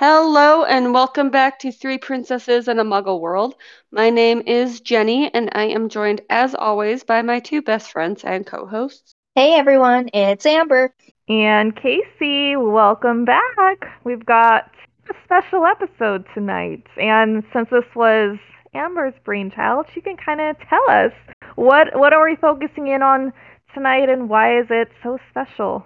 [0.00, 3.56] Hello and welcome back to Three Princesses in a Muggle World.
[3.90, 8.22] My name is Jenny and I am joined as always by my two best friends
[8.22, 9.16] and co-hosts.
[9.34, 10.94] Hey everyone, it's Amber.
[11.28, 13.88] And Casey, welcome back.
[14.04, 14.70] We've got
[15.10, 16.84] a special episode tonight.
[16.96, 18.38] And since this was
[18.74, 21.12] Amber's brainchild, she can kind of tell us
[21.56, 23.32] what what are we focusing in on
[23.74, 25.84] tonight and why is it so special?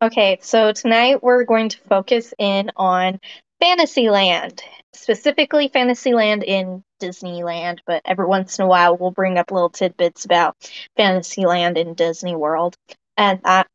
[0.00, 3.18] Okay, so tonight we're going to focus in on
[3.60, 4.62] Fantasyland,
[4.92, 10.24] specifically Fantasyland in Disneyland, but every once in a while we'll bring up little tidbits
[10.24, 10.56] about
[10.96, 12.76] Fantasyland in Disney World.
[13.16, 13.66] And that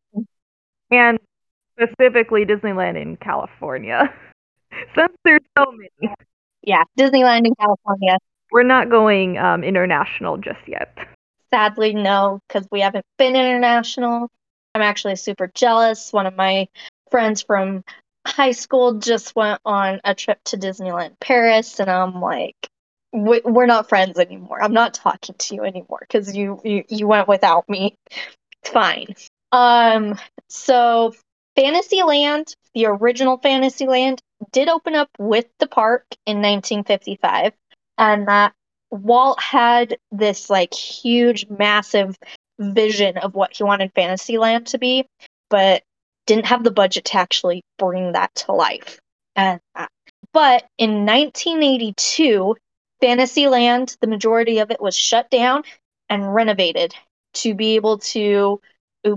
[0.92, 1.20] and
[1.78, 4.14] specifically Disneyland in California.
[4.96, 6.14] Since there's so many.
[6.62, 8.18] Yeah, Disneyland in California.
[8.52, 10.96] We're not going um, international just yet.
[11.52, 14.30] Sadly, no, because we haven't been international.
[14.76, 16.14] I'm actually super jealous.
[16.14, 16.68] One of my
[17.12, 17.84] friends from
[18.26, 22.56] high school just went on a trip to Disneyland Paris, and I'm like,
[23.12, 24.62] we're not friends anymore.
[24.62, 27.96] I'm not talking to you anymore because you, you you went without me.
[28.64, 29.16] Fine.
[29.52, 31.14] Um, so
[31.56, 34.20] Fantasyland, the original Fantasyland,
[34.52, 37.54] did open up with the park in 1955,
[37.98, 38.54] and that
[38.90, 42.18] Walt had this like huge, massive
[42.60, 45.06] vision of what he wanted Fantasyland to be,
[45.50, 45.84] but
[46.26, 49.00] didn't have the budget to actually bring that to life.
[49.36, 49.88] And uh,
[50.32, 52.56] but in 1982,
[53.02, 55.64] Fantasyland, the majority of it was shut down
[56.10, 56.94] and renovated
[57.36, 58.62] to be able to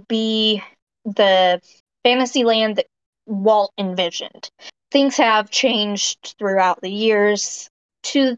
[0.08, 0.62] be
[1.04, 1.60] the
[2.04, 2.86] Fantasyland that
[3.26, 4.50] Walt envisioned.
[4.90, 7.68] Things have changed throughout the years
[8.04, 8.36] to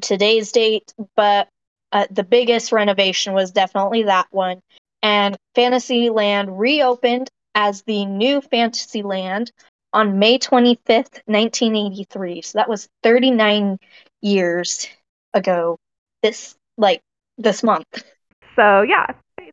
[0.00, 1.48] today's date, but
[1.92, 4.60] uh, the biggest renovation was definitely that one.
[5.02, 9.50] And Fantasyland reopened as the new Fantasyland
[9.92, 12.40] on May 25th, 1983.
[12.42, 13.80] So that was 39
[14.22, 14.86] years
[15.34, 15.76] ago
[16.22, 17.02] this like
[17.36, 18.04] this month.
[18.54, 19.06] So yeah,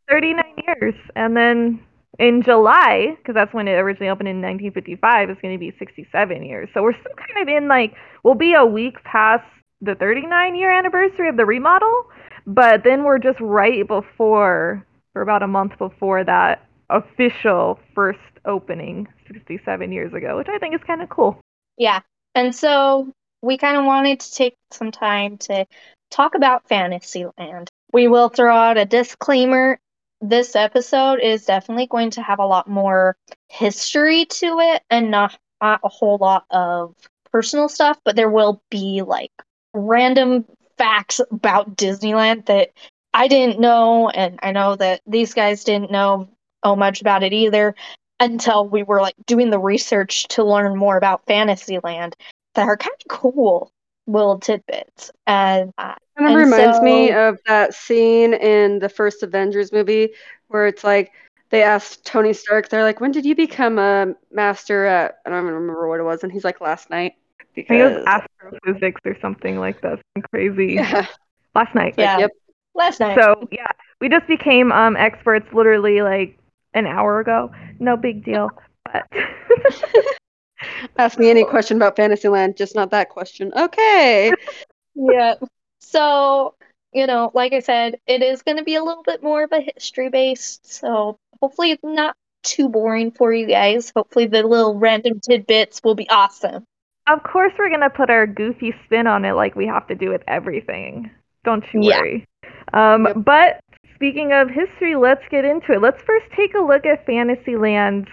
[0.08, 0.94] 39 years.
[1.16, 1.80] And then
[2.20, 6.44] in July, because that's when it originally opened in 1955, it's going to be 67
[6.44, 6.70] years.
[6.76, 9.46] So we're still kind of in like, we'll be a week past
[9.82, 12.06] the 39 year anniversary of the remodel,
[12.46, 14.86] but then we're just right before,
[15.16, 20.76] or about a month before that official first opening 67 years ago, which I think
[20.76, 21.40] is kind of cool.
[21.78, 22.02] Yeah.
[22.36, 25.66] And so we kind of wanted to take some time to
[26.12, 27.70] talk about Fantasyland.
[27.92, 29.80] We will throw out a disclaimer.
[30.22, 33.16] This episode is definitely going to have a lot more
[33.50, 36.96] history to it and not, not a whole lot of
[37.32, 39.32] personal stuff, but there will be like
[39.74, 40.46] random
[40.78, 42.72] facts about Disneyland that
[43.14, 46.28] I didn't know, and I know that these guys didn't know
[46.66, 47.74] oh much about it either
[48.20, 52.16] until we were like doing the research to learn more about Fantasyland
[52.56, 53.72] that are kind of cool
[54.08, 55.12] little tidbits.
[55.28, 56.84] And uh, kind of reminds so...
[56.84, 60.10] me of that scene in the first Avengers movie
[60.48, 61.12] where it's like
[61.50, 65.44] they asked Tony Stark, they're like, "When did you become a master at?" I don't
[65.44, 67.14] even remember what it was, and he's like, "Last night."
[67.54, 67.76] Because...
[67.76, 70.00] I think it was astrophysics or something like that.
[70.16, 70.74] Something crazy.
[70.74, 71.06] Yeah.
[71.54, 71.96] Last night.
[71.98, 72.18] Yeah.
[72.20, 72.32] Yep.
[72.74, 73.18] Last night.
[73.22, 73.72] So yeah,
[74.02, 76.38] we just became um experts literally like
[76.76, 77.52] an hour ago.
[77.80, 78.52] No big deal.
[78.84, 79.08] But
[80.98, 83.52] ask me any question about Fantasyland, just not that question.
[83.56, 84.32] Okay.
[84.96, 85.36] yeah.
[85.80, 86.56] So,
[86.94, 89.52] you know, like I said, it is going to be a little bit more of
[89.52, 90.72] a history based.
[90.72, 93.92] So, hopefully, it's not too boring for you guys.
[93.96, 96.66] Hopefully, the little random tidbits will be awesome.
[97.08, 99.96] Of course, we're going to put our goofy spin on it like we have to
[99.96, 101.12] do with everything.
[101.44, 102.26] Don't you worry.
[102.74, 103.16] Um, yep.
[103.18, 103.60] But
[103.96, 105.82] speaking of history, let's get into it.
[105.82, 108.08] Let's first take a look at Fantasyland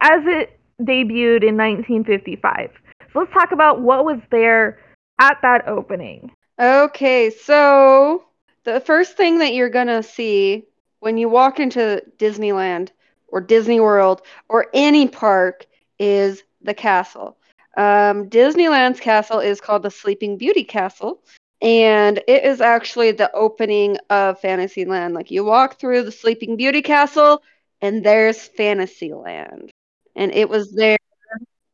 [0.00, 2.70] as it debuted in 1955.
[3.12, 4.80] So let's talk about what was there
[5.18, 6.30] at that opening.
[6.58, 8.24] Okay, so
[8.64, 10.64] the first thing that you're going to see
[11.00, 12.90] when you walk into Disneyland
[13.28, 15.66] or Disney World or any park
[15.98, 17.36] is the castle.
[17.76, 21.22] Um, Disneyland's castle is called the Sleeping Beauty Castle,
[21.60, 25.14] and it is actually the opening of Fantasyland.
[25.14, 27.42] Like you walk through the Sleeping Beauty Castle,
[27.80, 29.70] and there's Fantasyland,
[30.16, 30.96] and it was there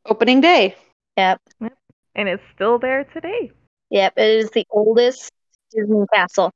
[0.07, 0.77] opening day.
[1.17, 1.41] Yep.
[2.15, 3.51] And it's still there today.
[3.91, 5.31] Yep, it is the oldest
[5.71, 6.53] Disney castle.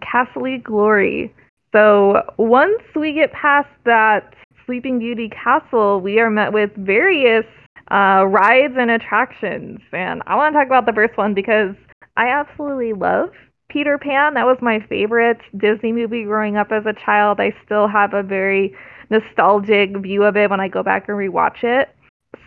[0.00, 1.34] Castle Glory.
[1.72, 4.34] So once we get past that
[4.66, 7.44] Sleeping Beauty Castle, we are met with various
[7.90, 9.80] uh, rides and attractions.
[9.92, 11.74] And I want to talk about the first one because
[12.18, 13.30] I absolutely love
[13.70, 14.34] Peter Pan.
[14.34, 17.38] That was my favorite Disney movie growing up as a child.
[17.38, 18.74] I still have a very
[19.08, 21.88] nostalgic view of it when I go back and rewatch it.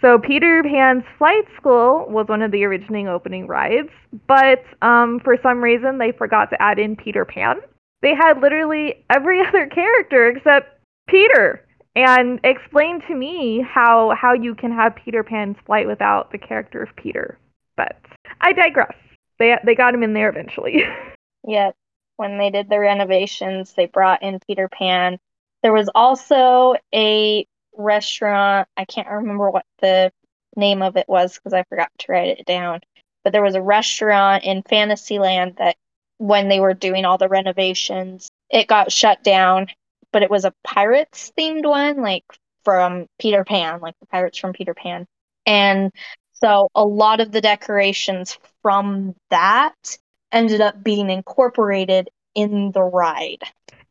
[0.02, 3.90] So Peter Pan's Flight School was one of the originating opening rides,
[4.28, 7.62] but um, for some reason they forgot to add in Peter Pan.
[8.02, 11.66] They had literally every other character except Peter,
[11.96, 16.84] and explain to me how how you can have Peter Pan's flight without the character
[16.84, 17.38] of Peter.
[17.78, 17.96] But
[18.42, 18.94] I digress.
[19.42, 20.84] They they got him in there eventually.
[21.48, 21.76] Yet,
[22.18, 25.18] when they did the renovations, they brought in Peter Pan.
[25.64, 28.68] There was also a restaurant.
[28.78, 30.12] I can't remember what the
[30.56, 32.82] name of it was because I forgot to write it down.
[33.24, 35.76] But there was a restaurant in Fantasyland that,
[36.20, 39.68] when they were doing all the renovations, it got shut down.
[40.14, 42.26] But it was a pirates themed one, like
[42.64, 45.08] from Peter Pan, like the pirates from Peter Pan.
[45.48, 45.92] And
[46.44, 49.98] so a lot of the decorations from that
[50.32, 53.44] ended up being incorporated in the ride.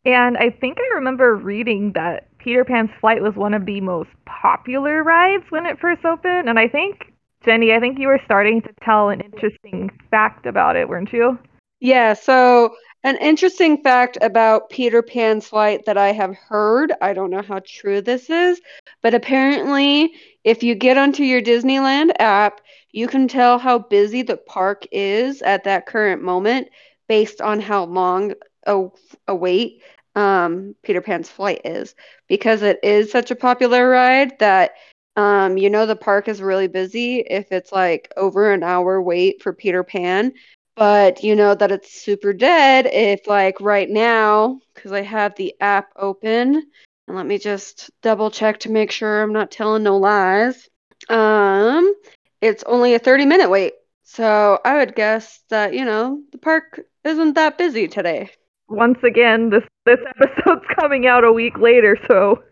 [0.04, 4.08] And I think I remember reading that Peter Pan's Flight was one of the most
[4.24, 6.48] popular rides when it first opened.
[6.48, 7.12] And I think,
[7.44, 11.38] Jenny, I think you were starting to tell an interesting fact about it, weren't you?
[11.80, 17.30] Yeah, so an interesting fact about Peter Pan's Flight that I have heard, I don't
[17.30, 18.60] know how true this is,
[19.02, 20.12] but apparently,
[20.44, 22.60] if you get onto your Disneyland app,
[22.92, 26.68] you can tell how busy the park is at that current moment
[27.08, 28.34] based on how long
[28.66, 28.86] a,
[29.26, 29.82] a wait
[30.16, 31.94] um, Peter Pan's flight is.
[32.28, 34.72] Because it is such a popular ride that
[35.16, 39.42] um, you know the park is really busy if it's like over an hour wait
[39.42, 40.32] for Peter Pan,
[40.76, 45.54] but you know that it's super dead if like right now because I have the
[45.60, 46.62] app open
[47.06, 50.68] and let me just double check to make sure I'm not telling no lies.
[51.08, 51.94] Um,
[52.40, 53.74] it's only a 30 minute wait.
[54.04, 58.30] So I would guess that, you know, the park isn't that busy today.
[58.68, 62.42] Once again, this this episode's coming out a week later, so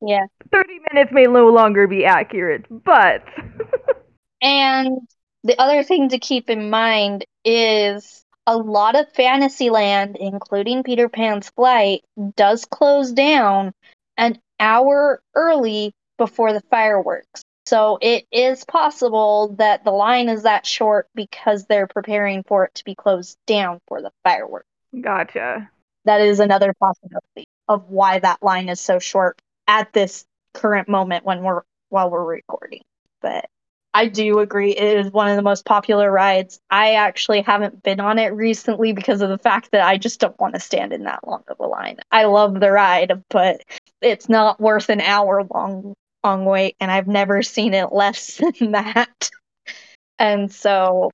[0.00, 0.26] Yeah.
[0.52, 3.24] 30 minutes may no longer be accurate, but
[4.42, 4.98] And
[5.44, 11.50] the other thing to keep in mind is a lot of Fantasyland, including Peter Pan's
[11.50, 12.02] flight,
[12.36, 13.72] does close down
[14.16, 17.42] an hour early before the fireworks.
[17.66, 22.74] So it is possible that the line is that short because they're preparing for it
[22.74, 24.66] to be closed down for the fireworks.
[25.00, 25.70] gotcha.
[26.04, 31.24] That is another possibility of why that line is so short at this current moment
[31.24, 32.82] when we're while we're recording.
[33.20, 33.48] But
[33.94, 36.60] I do agree it is one of the most popular rides.
[36.70, 40.38] I actually haven't been on it recently because of the fact that I just don't
[40.40, 41.98] want to stand in that long of a line.
[42.10, 43.62] I love the ride, but
[44.00, 45.94] it's not worth an hour long
[46.24, 49.30] long wait and I've never seen it less than that.
[50.18, 51.10] And so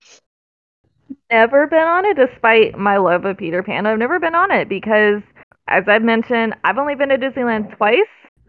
[1.31, 3.87] Never been on it despite my love of Peter Pan.
[3.87, 5.23] I've never been on it because
[5.69, 7.99] as I've mentioned, I've only been to Disneyland twice.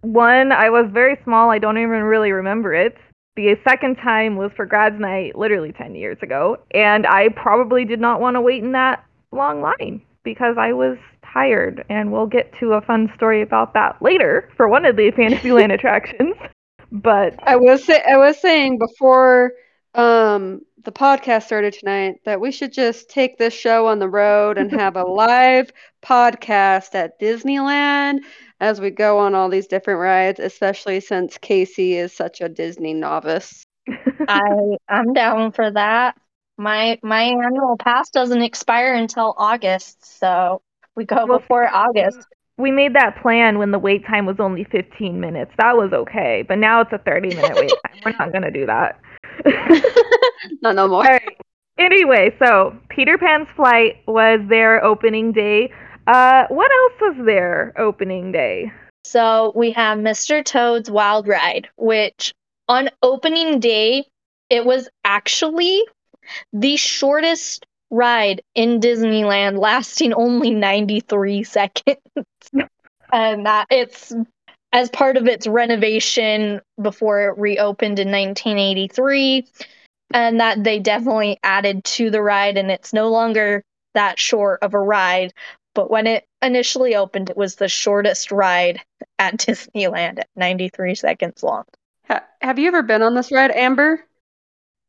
[0.02, 2.98] One, I was very small, I don't even really remember it.
[3.36, 8.00] The second time was for grads night literally 10 years ago, and I probably did
[8.00, 10.98] not want to wait in that long line because I was
[11.34, 15.12] tired, and we'll get to a fun story about that later for one of the
[15.16, 16.36] Fantasyland attractions.
[16.92, 19.54] But I was say I was saying before
[19.96, 24.58] um the podcast started tonight that we should just take this show on the road
[24.58, 25.72] and have a live
[26.02, 28.20] podcast at Disneyland
[28.59, 32.94] as we go on all these different rides, especially since Casey is such a Disney
[32.94, 33.63] novice.
[34.27, 36.15] I I'm down for that.
[36.57, 40.61] My my annual pass doesn't expire until August, so
[40.95, 42.19] we go Well, before August.
[42.57, 45.51] we made that plan when the wait time was only 15 minutes.
[45.57, 48.01] That was okay, but now it's a 30 minute wait time.
[48.06, 48.99] We're not going to do that.
[50.61, 51.06] Not no more.
[51.06, 51.37] All right.
[51.78, 55.71] Anyway, so Peter Pan's flight was their opening day.
[56.09, 58.73] Uh, what else was their opening day?
[59.04, 60.44] So we have Mr.
[60.44, 62.33] Toad's Wild Ride, which
[62.68, 64.06] on opening day,
[64.49, 65.83] it was actually
[66.51, 71.99] the shortest ride in Disneyland, lasting only 93 seconds.
[73.13, 74.11] and that it's
[74.73, 79.45] as part of its renovation before it reopened in 1983.
[80.11, 83.63] And that they definitely added to the ride, and it's no longer
[83.94, 85.33] that short of a ride.
[85.76, 88.81] But when it initially opened, it was the shortest ride
[89.18, 91.64] at Disneyland at 93 seconds long.
[92.07, 94.04] Ha- have you ever been on this ride, Amber?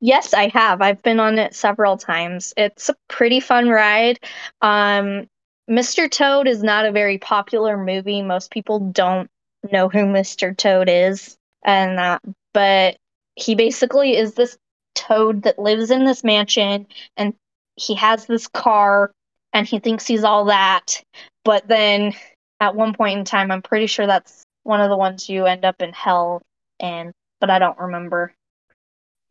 [0.01, 0.81] Yes, I have.
[0.81, 2.55] I've been on it several times.
[2.57, 4.19] It's a pretty fun ride.
[4.63, 5.29] Um,
[5.71, 6.11] Mr.
[6.11, 8.23] Toad is not a very popular movie.
[8.23, 9.31] Most people don't
[9.71, 10.57] know who Mr.
[10.57, 12.23] Toad is, and that,
[12.55, 12.97] but
[13.37, 14.57] he basically is this
[14.95, 17.35] toad that lives in this mansion, and
[17.77, 19.13] he has this car,
[19.53, 21.03] and he thinks he's all that.
[21.45, 22.15] But then,
[22.61, 25.65] at one point in time, I'm pretty sure that's one of the ones you end
[25.65, 26.43] up in hell,
[26.79, 28.33] and but I don't remember.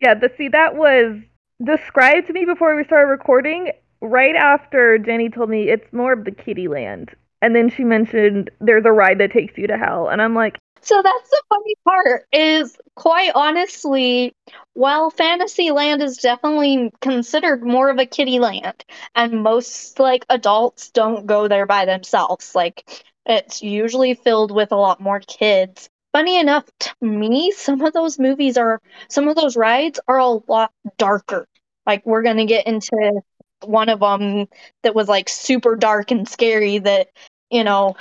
[0.02, 1.18] Yeah, the see that was
[1.64, 3.72] described to me before we started recording.
[4.02, 8.50] Right after Jenny told me it's more of the kiddie land, and then she mentioned
[8.60, 11.76] there's a ride that takes you to hell, and I'm like, So that's the funny
[11.86, 14.34] part is quite honestly,
[14.74, 18.84] while Fantasyland is definitely considered more of a kiddie land,
[19.16, 22.56] and most like adults don't go there by themselves.
[22.56, 22.84] Like
[23.26, 25.90] it's usually filled with a lot more kids.
[26.14, 30.28] Funny enough, to me, some of those movies are some of those rides are a
[30.28, 31.46] lot darker.
[31.86, 33.22] Like we're gonna get into
[33.64, 34.48] one of them
[34.84, 37.08] that was like super dark and scary that
[37.50, 37.96] you know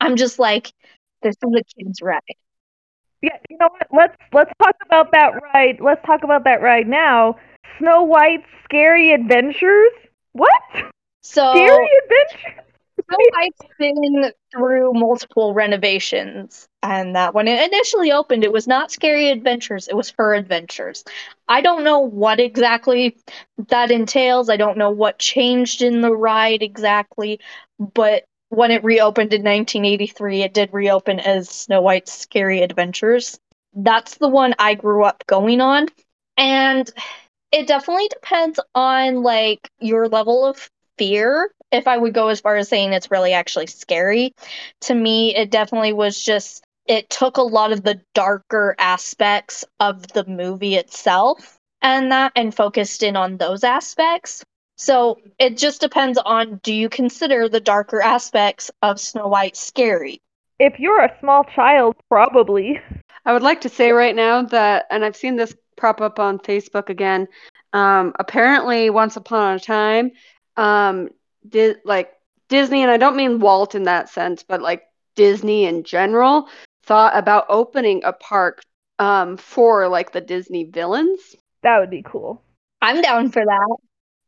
[0.00, 0.72] i'm just like
[1.26, 2.36] this is a kid's ride
[3.22, 3.88] yeah, you know what?
[3.92, 5.80] Let's let's talk about that ride.
[5.80, 7.36] Let's talk about that ride now.
[7.78, 9.90] Snow White's Scary Adventures.
[10.32, 10.62] What?
[11.22, 12.64] so Scary Adventures?
[13.08, 18.90] Snow White's been through multiple renovations and that when it initially opened it was not
[18.90, 21.04] scary adventures it was her adventures
[21.48, 23.16] i don't know what exactly
[23.68, 27.38] that entails i don't know what changed in the ride exactly
[27.78, 33.38] but when it reopened in 1983 it did reopen as snow white's scary adventures.
[33.74, 35.88] That's the one i grew up going on.
[36.36, 36.90] And
[37.52, 41.50] it definitely depends on like your level of fear.
[41.72, 44.34] If i would go as far as saying it's really actually scary
[44.82, 50.06] to me it definitely was just it took a lot of the darker aspects of
[50.08, 54.44] the movie itself and that and focused in on those aspects
[54.76, 60.20] so it just depends on do you consider the darker aspects of snow white scary
[60.58, 62.80] If you're a small child, probably.
[63.24, 66.38] I would like to say right now that, and I've seen this prop up on
[66.38, 67.28] Facebook again.
[67.72, 70.12] Um, apparently, once upon a time,
[70.56, 71.10] um,
[71.48, 72.12] di- like
[72.48, 74.84] Disney, and I don't mean Walt in that sense, but like
[75.16, 76.48] Disney in general,
[76.84, 78.62] thought about opening a park
[78.98, 81.20] um, for like the Disney villains.
[81.62, 82.40] That would be cool.
[82.80, 83.76] i'm down for that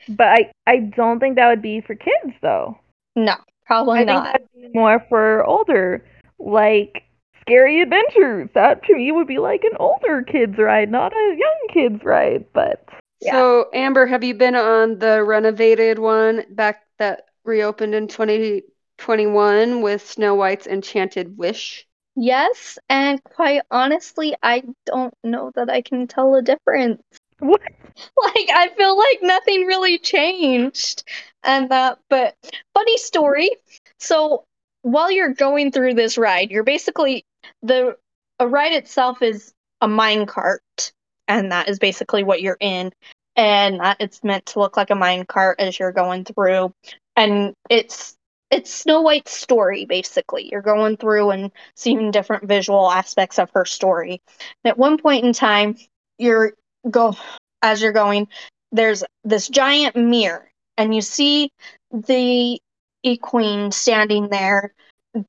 [0.08, 2.78] But I I don't think that would be for kids though.
[3.16, 3.34] no
[3.66, 6.04] probably I think not that'd be more for older,
[6.38, 7.02] like
[7.42, 8.48] Scary Adventures.
[8.54, 12.46] That to me would be like an older kids ride, not a young kids ride.
[12.52, 12.88] But
[13.20, 13.32] Yeah.
[13.32, 20.06] So, Amber, have you been on the renovated one back that reopened in 2021 with
[20.06, 21.86] Snow White's Enchanted Wish?
[22.20, 27.00] yes and quite honestly i don't know that i can tell a difference
[27.38, 27.61] what?
[28.16, 31.04] like I feel like nothing really changed
[31.42, 32.37] and that but
[32.75, 33.50] funny story.
[33.99, 34.45] So
[34.83, 37.25] while you're going through this ride you're basically
[37.62, 37.97] the
[38.38, 40.92] a ride itself is a mine cart
[41.26, 42.92] and that is basically what you're in
[43.37, 46.73] and that it's meant to look like a mine cart as you're going through
[47.16, 48.16] and it's
[48.50, 50.49] it's Snow White's story basically.
[50.50, 54.23] You're going through and seeing different visual aspects of her story.
[54.64, 55.76] And at one point in time
[56.18, 56.54] you're
[56.90, 57.16] go
[57.62, 58.28] as you're going
[58.73, 61.50] there's this giant mirror and you see
[61.92, 62.61] the
[63.02, 64.75] e-queen standing there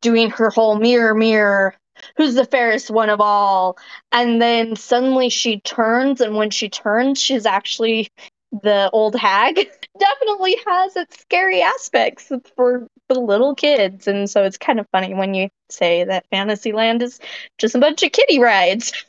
[0.01, 1.75] doing her whole mirror mirror
[2.17, 3.77] who's the fairest one of all?
[4.11, 8.09] And then suddenly she turns and when she turns she's actually
[8.51, 9.55] the old hag.
[9.99, 15.13] Definitely has its scary aspects for the little kids and so it's kind of funny
[15.13, 17.19] when you say that fantasyland is
[17.57, 18.93] just a bunch of kiddie rides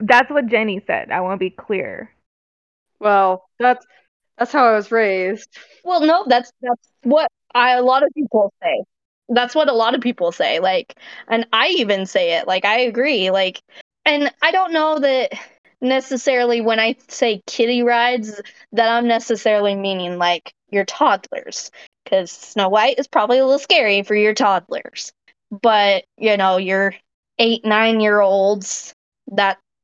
[0.00, 1.10] That's what Jenny said.
[1.10, 2.10] I want to be clear.
[2.98, 3.84] Well, that's
[4.38, 5.48] that's how I was raised.
[5.84, 8.84] Well, no, that's that's what I, a lot of people say.
[9.28, 10.58] That's what a lot of people say.
[10.58, 10.94] Like,
[11.28, 12.48] and I even say it.
[12.48, 13.30] Like, I agree.
[13.30, 13.60] Like,
[14.04, 15.32] and I don't know that
[15.80, 18.40] necessarily when I say kiddie rides
[18.72, 21.70] that I'm necessarily meaning like your toddlers,
[22.04, 25.12] because Snow White is probably a little scary for your toddlers.
[25.50, 26.94] But you know, your
[27.38, 28.94] eight, nine year olds,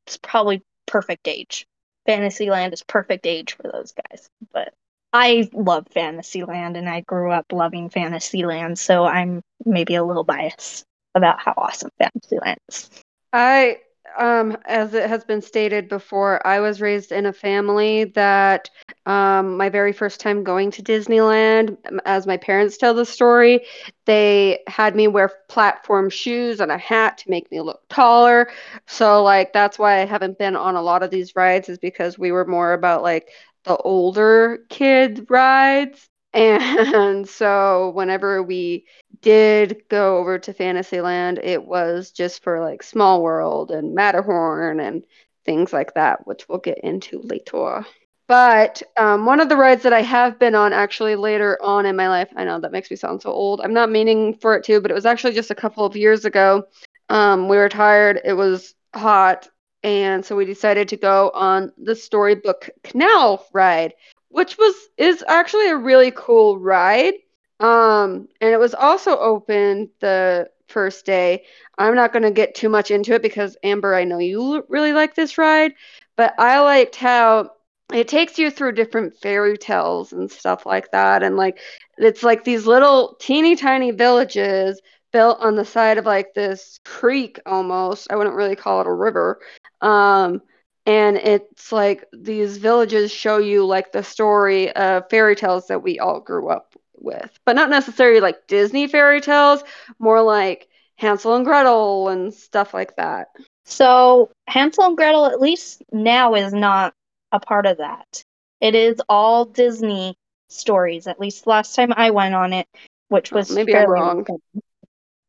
[0.06, 1.66] that's probably perfect age.
[2.06, 4.28] Fantasyland is perfect age for those guys.
[4.52, 4.72] But
[5.12, 10.84] I love Fantasyland and I grew up loving Fantasyland, so I'm maybe a little biased
[11.14, 12.90] about how awesome Fantasyland is.
[13.32, 13.78] I,
[14.16, 18.70] um, as it has been stated before, I was raised in a family that
[19.06, 23.66] um, my very first time going to Disneyland, as my parents tell the story,
[24.04, 28.50] they had me wear platform shoes and a hat to make me look taller.
[28.86, 32.18] So, like, that's why I haven't been on a lot of these rides, is because
[32.18, 33.28] we were more about like
[33.64, 36.08] the older kid rides.
[36.36, 38.84] And so, whenever we
[39.22, 45.04] did go over to Fantasyland, it was just for like Small World and Matterhorn and
[45.46, 47.86] things like that, which we'll get into later.
[48.28, 51.96] But um, one of the rides that I have been on actually later on in
[51.96, 53.62] my life, I know that makes me sound so old.
[53.62, 56.26] I'm not meaning for it to, but it was actually just a couple of years
[56.26, 56.66] ago.
[57.08, 59.48] Um, we were tired, it was hot,
[59.82, 63.94] and so we decided to go on the Storybook Canal ride,
[64.36, 67.14] which was is actually a really cool ride.
[67.58, 71.44] Um, and it was also open the first day.
[71.78, 74.92] I'm not going to get too much into it because Amber, I know you really
[74.92, 75.72] like this ride,
[76.18, 77.52] but I liked how
[77.94, 81.58] it takes you through different fairy tales and stuff like that and like
[81.96, 87.40] it's like these little teeny tiny villages built on the side of like this creek
[87.46, 88.08] almost.
[88.10, 89.38] I wouldn't really call it a river.
[89.80, 90.42] Um
[90.86, 95.98] and it's like these villages show you like the story of fairy tales that we
[95.98, 99.62] all grew up with, but not necessarily like Disney fairy tales,
[99.98, 103.28] more like Hansel and Gretel and stuff like that.
[103.64, 106.94] So Hansel and Gretel, at least now, is not
[107.32, 108.22] a part of that.
[108.60, 110.16] It is all Disney
[110.48, 111.08] stories.
[111.08, 112.68] At least last time I went on it,
[113.08, 114.24] which was oh, maybe I'm wrong.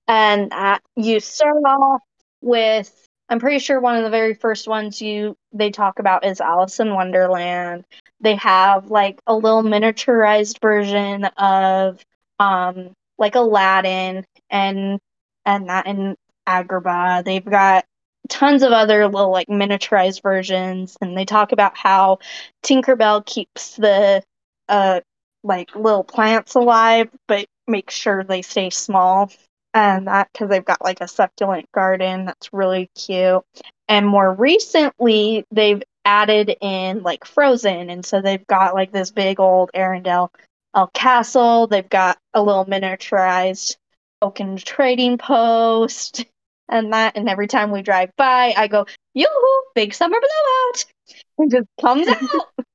[0.07, 2.01] And uh, you start off
[2.41, 6.39] with I'm pretty sure one of the very first ones you they talk about is
[6.39, 7.85] Alice in Wonderland.
[8.21, 12.03] They have like a little miniaturized version of
[12.39, 14.99] um like Aladdin and
[15.45, 16.15] and that in
[16.47, 17.25] Agrabah.
[17.25, 17.85] They've got
[18.29, 22.19] tons of other little like miniaturized versions and they talk about how
[22.63, 24.23] Tinkerbell keeps the
[24.69, 25.01] uh
[25.43, 29.31] like little plants alive but make sure they stay small
[29.77, 33.43] and that because they've got like a succulent garden that's really cute.
[33.87, 39.39] And more recently, they've added in like Frozen, and so they've got like this big
[39.39, 40.29] old Arendelle
[40.73, 41.67] uh, castle.
[41.67, 43.77] They've got a little miniaturized
[44.21, 46.25] oaken trading post,
[46.67, 47.15] and that.
[47.15, 49.63] And every time we drive by, I go, "Yoo-hoo!
[49.75, 50.85] Big summer blowout!"
[51.39, 52.65] It just comes out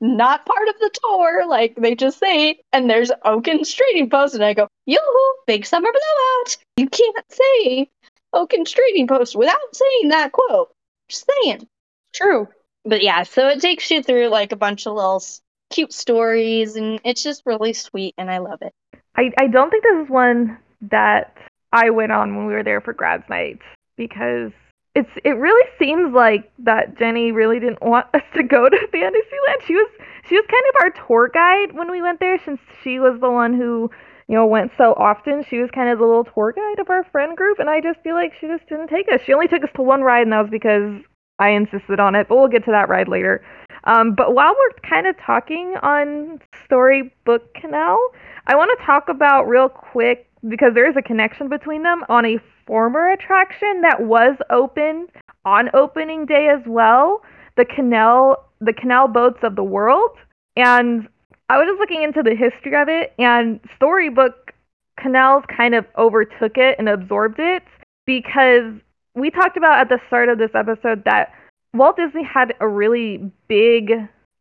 [0.00, 2.60] not part of the tour, like they just say.
[2.72, 6.56] And there's Oaken's trading post, and I go, yoo-hoo, big summer blowout.
[6.76, 7.90] You can't say
[8.32, 10.70] Oaken's trading post without saying that quote.
[11.08, 11.66] Just saying.
[12.14, 12.48] True.
[12.84, 15.22] But yeah, so it takes you through like a bunch of little
[15.70, 18.72] cute stories, and it's just really sweet, and I love it.
[19.16, 21.36] I, I don't think this is one that
[21.72, 23.58] I went on when we were there for grads night
[23.96, 24.52] because
[24.96, 29.60] it's it really seems like that Jenny really didn't want us to go to Fantasyland.
[29.66, 29.88] She was
[30.28, 33.30] she was kind of our tour guide when we went there since she was the
[33.30, 33.90] one who
[34.26, 35.44] you know went so often.
[35.48, 38.00] She was kind of the little tour guide of our friend group, and I just
[38.00, 39.20] feel like she just didn't take us.
[39.24, 41.02] She only took us to one ride, and that was because
[41.38, 42.26] I insisted on it.
[42.28, 43.44] But we'll get to that ride later.
[43.84, 48.00] Um, but while we're kind of talking on Storybook Canal,
[48.46, 52.24] I want to talk about real quick because there is a connection between them on
[52.24, 55.06] a former attraction that was open
[55.44, 57.22] on opening day as well,
[57.56, 60.10] the canal the canal boats of the world.
[60.56, 61.08] And
[61.48, 64.52] I was just looking into the history of it and Storybook
[64.98, 67.62] Canals kind of overtook it and absorbed it
[68.06, 68.72] because
[69.14, 71.32] we talked about at the start of this episode that
[71.74, 73.92] Walt Disney had a really big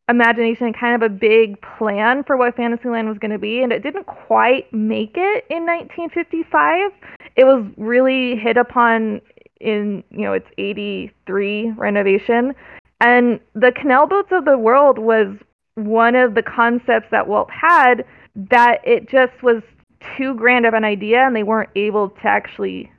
[0.10, 3.82] imagination kind of a big plan for what Fantasyland was going to be, and it
[3.82, 6.91] didn't quite make it in 1955.
[7.36, 9.22] It was really hit upon
[9.60, 12.54] in you know its 83 renovation,
[13.02, 15.28] and the canal boats of the world was
[15.76, 19.62] one of the concepts that Walt had that it just was
[20.18, 22.91] too grand of an idea, and they weren't able to actually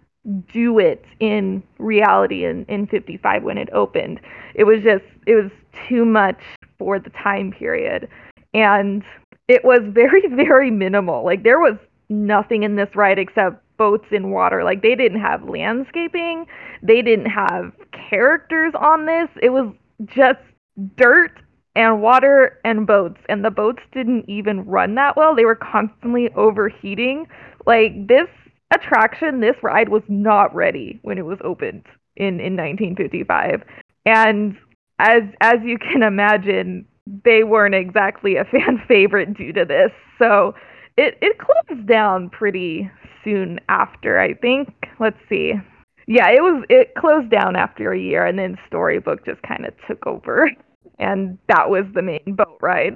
[0.53, 4.21] do it in reality in, in 55 when it opened.
[4.55, 5.51] It was just, it was
[5.89, 6.41] too much
[6.79, 8.09] for the time period.
[8.55, 9.05] And
[9.49, 11.25] it was very, very minimal.
[11.25, 11.77] Like there was
[12.09, 14.65] nothing in this ride except boats in water.
[14.65, 16.47] Like they didn't have landscaping,
[16.83, 19.29] they didn't have characters on this.
[19.43, 19.73] It was
[20.07, 20.41] just
[20.97, 21.41] dirt
[21.75, 23.21] and water and boats.
[23.29, 25.35] And the boats didn't even run that well.
[25.35, 27.27] They were constantly overheating.
[27.67, 28.29] Like this
[28.75, 31.85] attraction, this ride was not ready when it was opened
[32.17, 33.63] in, in 1955.
[34.05, 34.57] And
[34.99, 36.87] as as you can imagine,
[37.25, 39.91] they weren't exactly a fan favorite due to this.
[40.19, 40.55] So
[40.97, 42.91] it it closed down pretty
[43.25, 44.69] soon after, I think.
[44.99, 45.55] Let's see.
[46.07, 49.75] Yeah, it was it closed down after a year and then Storybook just kind of
[49.89, 50.51] took over
[50.99, 52.95] and that was the main boat ride.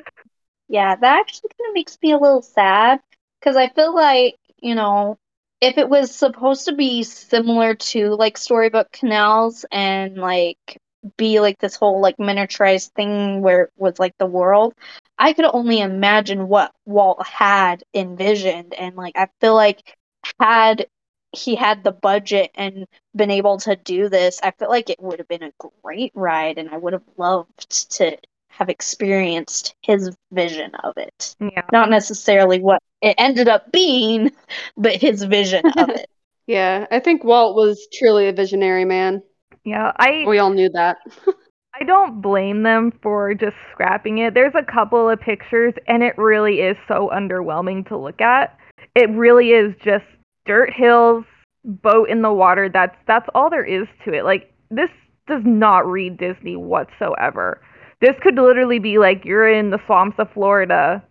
[0.68, 3.00] Yeah, that actually kind of makes me a little sad
[3.40, 5.18] because I feel like, you know,
[5.60, 10.78] if it was supposed to be similar to like Storybook Canals and like
[11.16, 14.74] be like this whole like miniaturized thing where it was like the world
[15.18, 18.74] i could only imagine what walt had envisioned.
[18.74, 19.96] And like i feel like
[20.38, 20.86] had
[21.32, 25.18] he had the budget and been able to do this i feel like it would
[25.20, 28.16] have been a great ride and i would have loved to
[28.50, 34.30] have experienced his vision of it yeah not necessarily what it ended up being
[34.76, 36.08] but his vision of it
[36.46, 39.22] yeah i think walt was truly a visionary man
[39.64, 40.98] Yeah, I We all knew that.
[41.80, 44.34] I don't blame them for just scrapping it.
[44.34, 48.56] There's a couple of pictures and it really is so underwhelming to look at.
[48.94, 50.04] It really is just
[50.46, 51.24] dirt hills,
[51.64, 52.68] boat in the water.
[52.68, 54.24] That's that's all there is to it.
[54.24, 54.90] Like this
[55.28, 57.60] does not read Disney whatsoever.
[58.00, 61.02] This could literally be like you're in the swamps of Florida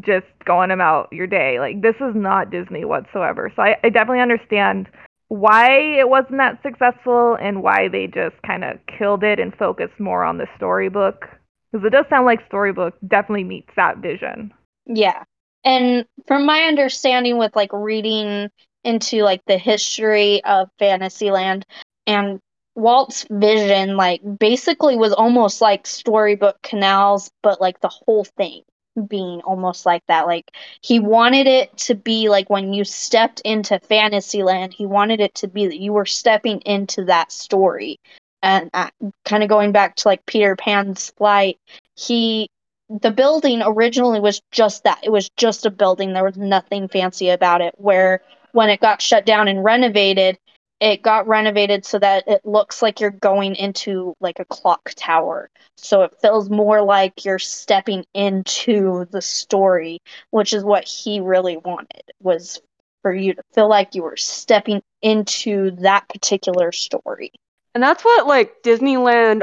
[0.00, 1.58] just going about your day.
[1.60, 3.52] Like this is not Disney whatsoever.
[3.54, 4.88] So I, I definitely understand
[5.28, 9.98] why it wasn't that successful and why they just kind of killed it and focused
[9.98, 11.24] more on the storybook.
[11.72, 14.52] Because it does sound like storybook definitely meets that vision.
[14.86, 15.24] Yeah.
[15.64, 18.48] And from my understanding with like reading
[18.84, 21.66] into like the history of Fantasyland
[22.06, 22.40] and
[22.76, 28.62] Walt's vision like basically was almost like storybook canals but like the whole thing
[29.08, 30.50] being almost like that like
[30.82, 35.48] he wanted it to be like when you stepped into Fantasyland he wanted it to
[35.48, 37.98] be that you were stepping into that story
[38.42, 38.90] and uh,
[39.24, 41.58] kind of going back to like Peter Pan's flight
[41.96, 42.48] he
[42.88, 45.00] the building originally was just that.
[45.02, 46.12] It was just a building.
[46.12, 47.74] There was nothing fancy about it.
[47.78, 50.38] Where when it got shut down and renovated,
[50.80, 55.48] it got renovated so that it looks like you're going into like a clock tower.
[55.76, 61.56] So it feels more like you're stepping into the story, which is what he really
[61.56, 62.60] wanted was
[63.02, 67.32] for you to feel like you were stepping into that particular story.
[67.74, 69.42] And that's what like Disneyland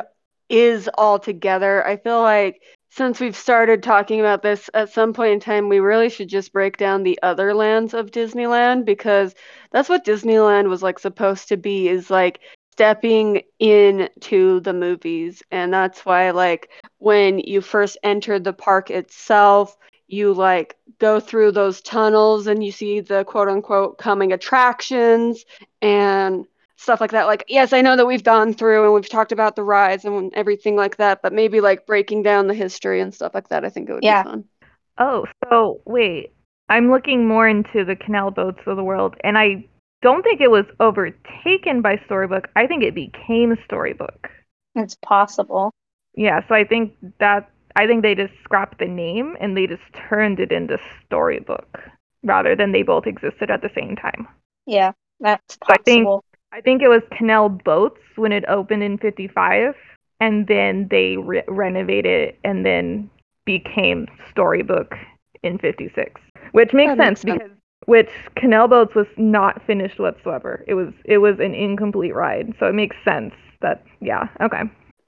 [0.50, 1.86] is all together.
[1.86, 2.62] I feel like
[2.96, 6.54] since we've started talking about this, at some point in time, we really should just
[6.54, 9.34] break down the other lands of Disneyland because
[9.72, 12.40] that's what Disneyland was like supposed to be is like
[12.72, 15.42] stepping into the movies.
[15.50, 19.76] And that's why, like, when you first enter the park itself,
[20.08, 25.46] you like go through those tunnels and you see the quote unquote coming attractions
[25.82, 26.46] and
[26.84, 27.26] stuff like that.
[27.26, 30.34] Like, yes, I know that we've gone through and we've talked about the rise and
[30.36, 33.70] everything like that, but maybe like breaking down the history and stuff like that, I
[33.70, 34.24] think it would Yeah.
[34.24, 34.44] be fun.
[35.00, 36.34] Oh, so wait.
[36.70, 39.66] I'm looking more into the canal boats of the world, and I
[40.02, 42.48] don't think it was overtaken by Storybook.
[42.56, 44.30] I think it became Storybook.
[44.76, 45.72] It's possible.
[46.16, 49.82] Yeah, so I think that I think they just scrapped the name and they just
[50.10, 51.80] turned it into Storybook
[52.24, 54.28] rather than they both existed at the same time.
[54.66, 56.24] Yeah, that's I think- possible.
[56.54, 59.74] I think it was Canal Boats when it opened in 55
[60.22, 63.10] and then they re- renovated it and then
[63.44, 64.94] became Storybook
[65.42, 66.22] in 56.
[66.52, 67.52] Which makes That sense makes sense.
[67.52, 70.64] because which Canal Boats was not finished whatsoever.
[70.68, 72.54] It was it was an incomplete ride.
[72.60, 74.62] So it makes sense that yeah, okay.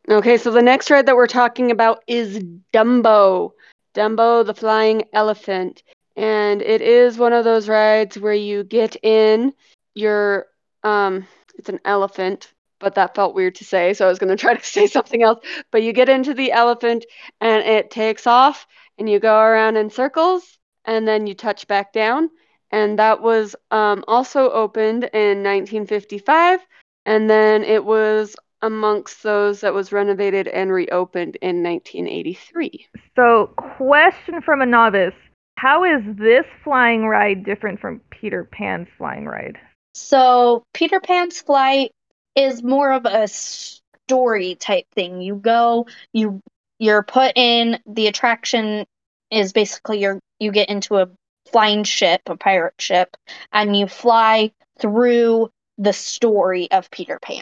[0.09, 2.39] Okay, so the next ride that we're talking about is
[2.73, 3.51] Dumbo.
[3.93, 5.83] Dumbo the Flying Elephant.
[6.17, 9.53] And it is one of those rides where you get in,
[9.93, 10.47] you're
[10.85, 14.41] um it's an elephant, but that felt weird to say, so I was going to
[14.41, 15.45] try to say something else.
[15.71, 17.05] But you get into the elephant
[17.41, 18.67] and it takes off
[18.97, 22.29] and you go around in circles and then you touch back down.
[22.71, 26.59] And that was um, also opened in 1955
[27.05, 32.87] and then it was amongst those that was renovated and reopened in 1983.
[33.15, 35.13] So question from a novice.
[35.57, 39.57] How is this flying ride different from Peter Pan's flying ride?
[39.95, 41.93] So Peter Pan's flight
[42.35, 45.21] is more of a story type thing.
[45.21, 46.41] You go, you
[46.79, 48.85] you're put in the attraction
[49.31, 51.07] is basically you're you get into a
[51.49, 53.15] flying ship, a pirate ship,
[53.53, 57.41] and you fly through the story of Peter Pan.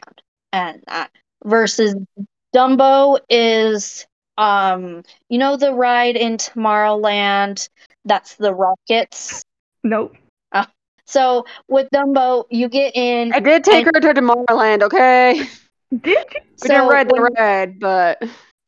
[0.51, 1.09] And that
[1.43, 1.95] versus
[2.55, 4.05] Dumbo is
[4.37, 7.67] um you know the ride in Tomorrowland
[8.05, 9.43] that's the rockets.
[9.83, 10.15] Nope.
[11.13, 15.47] So with Dumbo, you get in I did take her to Tomorrowland, okay?
[15.91, 16.41] Did you?
[16.55, 18.23] So didn't ride the ride, but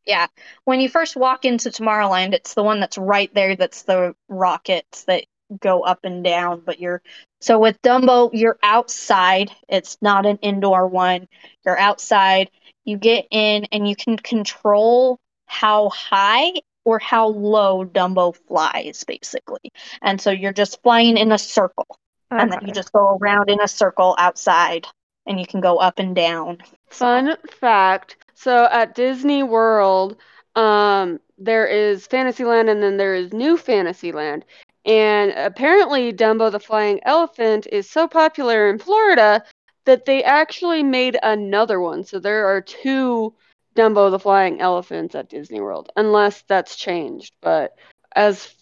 [0.06, 0.28] Yeah.
[0.64, 5.06] When you first walk into Tomorrowland, it's the one that's right there that's the rockets
[5.06, 5.26] that
[5.60, 7.02] go up and down, but you're
[7.42, 9.50] so with Dumbo, you're outside.
[9.68, 11.28] It's not an indoor one.
[11.66, 12.52] You're outside.
[12.84, 16.54] You get in and you can control how high
[16.84, 19.72] or how low Dumbo flies basically.
[20.04, 21.98] And so you're just flying in a circle
[22.32, 24.88] and then you just go around in a circle outside
[25.26, 26.60] and you can go up and down.
[26.90, 28.18] Fun fact.
[28.34, 30.18] So at Disney World,
[30.56, 34.46] um, there is Fantasyland and then there is New Fantasyland.
[34.86, 39.44] And apparently, Dumbo the Flying Elephant is so popular in Florida
[39.86, 42.04] that they actually made another one.
[42.04, 43.34] So there are two
[43.76, 47.34] Dumbo the Flying Elephants at Disney World, unless that's changed.
[47.42, 47.76] But
[48.16, 48.54] as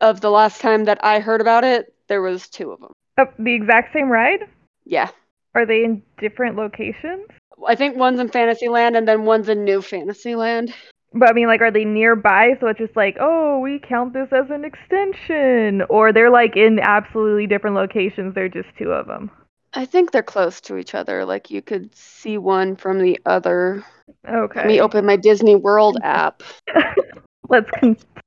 [0.00, 2.92] of the last time that I heard about it, there was two of them.
[3.16, 4.40] Oh, the exact same ride?
[4.84, 5.08] Yeah.
[5.54, 7.26] Are they in different locations?
[7.66, 10.74] I think one's in Fantasyland and then one's in New Fantasyland.
[11.14, 12.58] But I mean, like, are they nearby?
[12.60, 16.80] So it's just like, oh, we count this as an extension, or they're like in
[16.80, 18.34] absolutely different locations.
[18.34, 19.30] They're just two of them.
[19.72, 21.24] I think they're close to each other.
[21.24, 23.84] Like you could see one from the other.
[24.28, 24.60] Okay.
[24.60, 26.42] Let me open my Disney World app.
[27.48, 27.70] Let's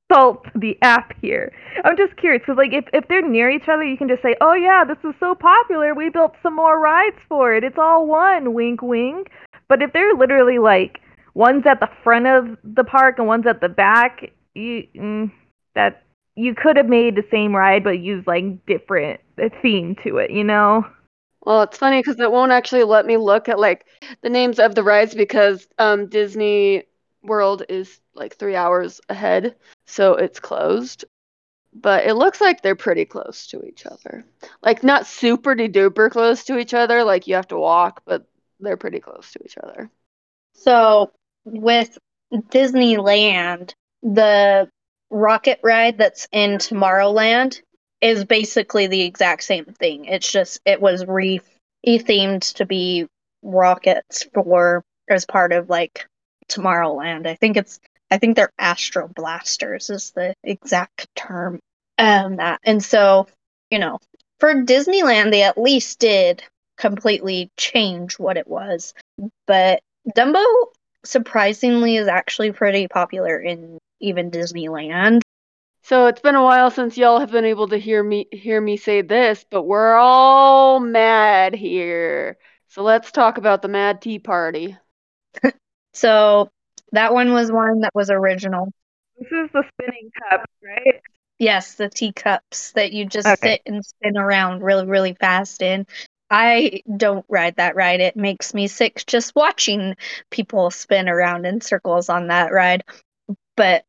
[0.09, 1.51] consult the app here.
[1.83, 4.35] I'm just curious because, like, if if they're near each other, you can just say,
[4.41, 5.93] "Oh yeah, this is so popular.
[5.93, 7.63] We built some more rides for it.
[7.63, 9.29] It's all one." Wink, wink.
[9.67, 11.01] But if they're literally like
[11.33, 15.31] one's at the front of the park and one's at the back, you mm,
[15.75, 16.03] that
[16.35, 19.19] you could have made the same ride but used like different
[19.61, 20.31] theme to it.
[20.31, 20.85] You know?
[21.45, 23.85] Well, it's funny because it won't actually let me look at like
[24.21, 26.83] the names of the rides because um, Disney
[27.23, 31.05] World is like three hours ahead, so it's closed.
[31.73, 34.25] But it looks like they're pretty close to each other.
[34.63, 38.25] Like not super duper close to each other, like you have to walk, but
[38.59, 39.89] they're pretty close to each other.
[40.53, 41.11] So
[41.43, 41.97] with
[42.33, 44.69] Disneyland, the
[45.09, 47.61] rocket ride that's in Tomorrowland
[48.01, 50.05] is basically the exact same thing.
[50.05, 51.41] It's just it was re
[51.85, 53.07] themed to be
[53.41, 56.07] rockets for as part of like
[56.49, 57.27] Tomorrowland.
[57.27, 57.79] I think it's
[58.15, 61.59] I think they're Astro Blasters is the exact term.
[61.97, 63.27] Um that and so,
[63.69, 63.99] you know,
[64.39, 66.41] for Disneyland they at least did
[66.77, 68.93] completely change what it was.
[69.47, 69.81] But
[70.15, 70.45] Dumbo
[71.03, 75.21] surprisingly is actually pretty popular in even Disneyland.
[75.83, 78.77] So it's been a while since y'all have been able to hear me hear me
[78.77, 82.37] say this, but we're all mad here.
[82.69, 84.77] So let's talk about the Mad Tea Party.
[85.93, 86.49] So
[86.95, 88.71] that one was one that was original.
[89.17, 91.01] This is the spinning cup, right?
[91.39, 93.53] Yes, the teacups that you just Okay.
[93.53, 95.85] sit and spin around really, really fast in.
[96.29, 97.99] I don't ride that ride.
[98.01, 99.95] It makes me sick just watching
[100.31, 102.83] people spin around in circles on that ride.
[103.55, 103.85] But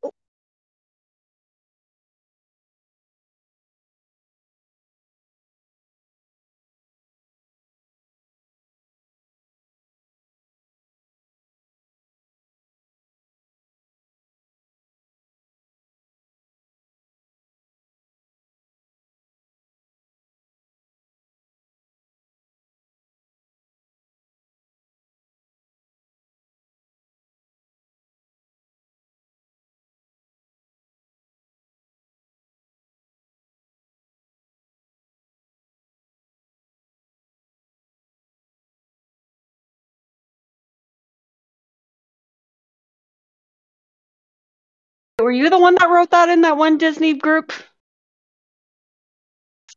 [45.27, 47.53] Were you the one that wrote that in that one Disney group?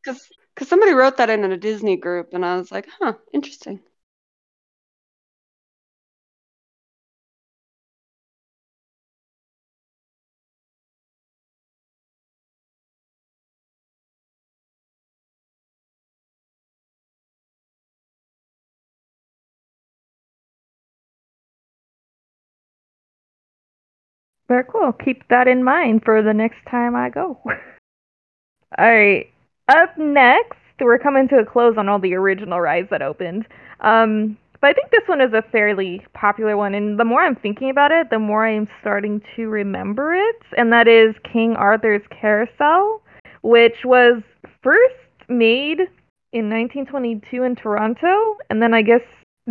[0.06, 0.22] Because
[0.62, 3.80] somebody wrote that in a Disney group, and I was like, huh, interesting.
[24.50, 24.92] Very cool.
[24.92, 27.40] Keep that in mind for the next time I go.
[27.46, 27.56] all
[28.78, 29.28] right.
[29.70, 33.46] Up next, we're coming to a close on all the original rides that opened.
[33.82, 37.36] Um, but I think this one is a fairly popular one, and the more I'm
[37.36, 42.02] thinking about it, the more I'm starting to remember it, and that is King Arthur's
[42.10, 43.02] Carousel,
[43.42, 44.22] which was
[44.62, 44.96] first
[45.30, 45.80] made
[46.34, 49.02] in 1922 in Toronto, and then I guess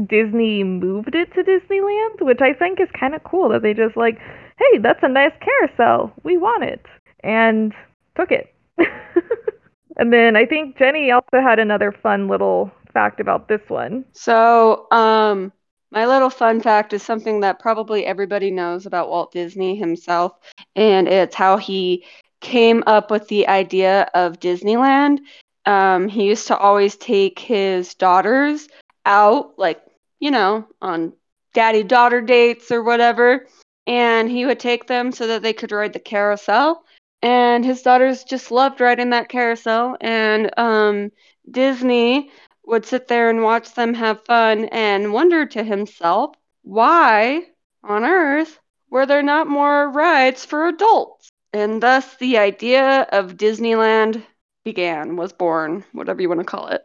[0.08, 3.96] Disney moved it to Disneyland, which I think is kind of cool that they just
[3.96, 4.18] like,
[4.58, 6.12] hey, that's a nice carousel.
[6.22, 6.84] We want it.
[7.24, 7.74] And
[8.16, 8.54] took it.
[9.96, 14.04] and then I think Jenny also had another fun little fact about this one.
[14.12, 15.52] So, um,
[15.90, 20.32] my little fun fact is something that probably everybody knows about Walt Disney himself,
[20.76, 22.04] and it's how he
[22.40, 25.20] came up with the idea of Disneyland.
[25.64, 28.68] Um, he used to always take his daughters
[29.06, 29.80] out, like,
[30.20, 31.14] you know, on
[31.54, 33.46] daddy daughter dates or whatever,
[33.88, 36.84] and he would take them so that they could ride the carousel.
[37.22, 41.10] And his daughters just loved riding that carousel, and um,
[41.50, 42.30] Disney
[42.64, 47.42] would sit there and watch them have fun and wonder to himself, why
[47.82, 51.30] on earth were there not more rides for adults?
[51.52, 54.22] And thus the idea of Disneyland
[54.64, 56.84] began, was born, whatever you want to call it.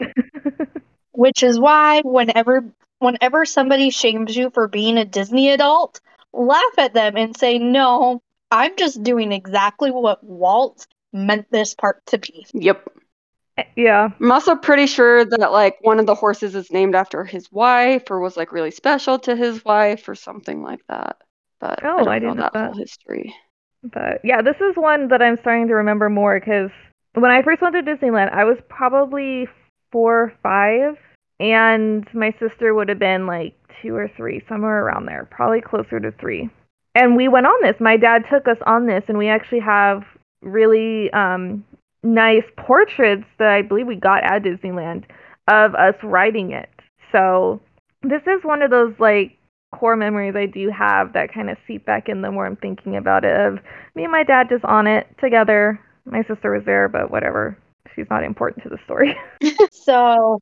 [1.12, 6.00] which is why whenever whenever somebody shames you for being a Disney adult,
[6.36, 12.04] laugh at them and say, "No, I'm just doing exactly what Walt meant this part
[12.06, 12.88] to be." Yep.
[13.58, 14.10] Eh, yeah.
[14.20, 18.10] I'm also pretty sure that like one of the horses is named after his wife
[18.10, 21.16] or was like really special to his wife or something like that.
[21.60, 22.72] But oh, I Oh, don't I know didn't know that, that.
[22.72, 23.34] whole history.
[23.82, 26.70] But yeah, this is one that I'm starting to remember more because
[27.14, 29.48] when I first went to Disneyland, I was probably
[29.92, 30.96] four or five,
[31.40, 36.00] and my sister would have been like two or three, somewhere around there, probably closer
[36.00, 36.48] to three.
[36.94, 37.76] And we went on this.
[37.78, 40.02] My dad took us on this, and we actually have
[40.42, 41.64] really um,
[42.02, 45.04] nice portraits that I believe we got at Disneyland
[45.48, 46.70] of us riding it.
[47.12, 47.60] So
[48.02, 49.36] this is one of those like
[49.74, 52.96] core memories I do have that kind of seep back in the more I'm thinking
[52.96, 53.38] about it.
[53.38, 53.58] Of
[53.94, 55.80] me and my dad just on it together.
[56.04, 57.58] My sister was there, but whatever.
[57.94, 59.14] She's not important to the story.
[59.70, 60.40] So,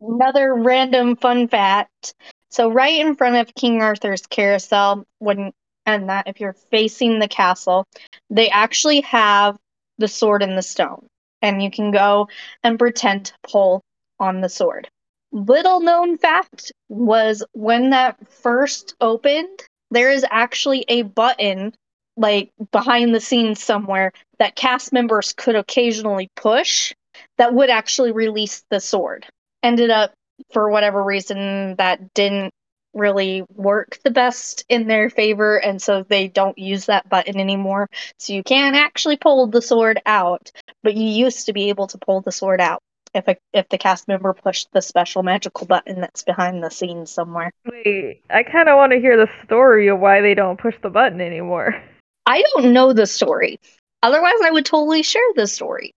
[0.00, 2.14] another random fun fact.
[2.50, 5.52] So, right in front of King Arthur's carousel, when
[5.86, 7.86] and that if you're facing the castle,
[8.30, 9.56] they actually have
[9.96, 11.06] the sword and the stone,
[11.40, 12.28] and you can go
[12.62, 13.82] and pretend to pull
[14.20, 14.88] on the sword.
[15.32, 21.74] Little known fact was when that first opened, there is actually a button
[22.16, 26.92] like behind the scenes somewhere that cast members could occasionally push
[27.36, 29.26] that would actually release the sword.
[29.62, 30.12] Ended up,
[30.52, 32.52] for whatever reason, that didn't
[32.94, 37.88] really work the best in their favor, and so they don't use that button anymore.
[38.18, 40.50] So you can't actually pull the sword out,
[40.82, 42.82] but you used to be able to pull the sword out
[43.14, 47.10] if a, if the cast member pushed the special magical button that's behind the scenes
[47.10, 47.52] somewhere.
[47.64, 50.90] Wait, I kind of want to hear the story of why they don't push the
[50.90, 51.74] button anymore.
[52.26, 53.58] I don't know the story.
[54.02, 55.94] Otherwise, I would totally share the story.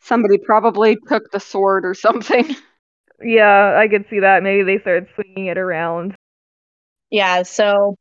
[0.00, 2.56] Somebody probably took the sword or something.
[3.22, 4.42] Yeah, I could see that.
[4.42, 6.14] Maybe they started swinging it around.
[7.10, 7.96] Yeah, so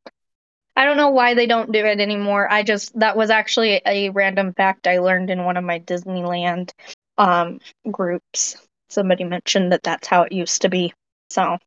[0.76, 2.52] I don't know why they don't do it anymore.
[2.52, 6.72] I just that was actually a random fact I learned in one of my Disneyland
[7.18, 7.60] um
[7.92, 8.58] groups.
[8.90, 10.94] Somebody mentioned that that's how it used to be.
[11.30, 11.58] So,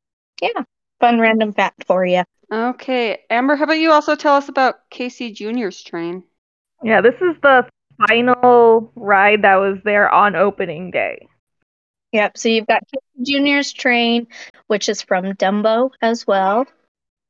[0.40, 0.64] yeah,
[1.01, 2.25] fun random fact for you.
[2.53, 6.25] Okay, Amber, how about you also tell us about Casey Jr.'s train?
[6.83, 7.67] Yeah, this is the
[8.09, 11.29] final ride that was there on opening day.
[12.14, 12.85] Yep, so you've got
[13.22, 14.29] Junior's train,
[14.68, 16.64] which is from Dumbo as well.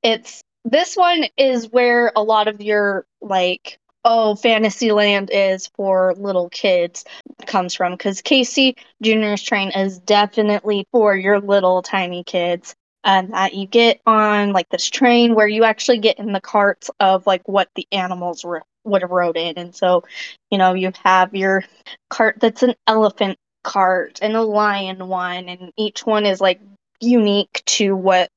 [0.02, 6.50] It's this one is where a lot of your like oh Fantasyland is for little
[6.50, 7.06] kids
[7.46, 12.74] comes from because Casey Junior's train is definitely for your little tiny kids.
[13.04, 16.90] And that you get on like this train where you actually get in the carts
[17.00, 19.56] of like what the animals were would have rode in.
[19.56, 20.04] And so,
[20.50, 21.64] you know, you have your
[22.10, 26.60] cart that's an elephant cart and a lion one, and each one is like
[27.00, 28.30] unique to what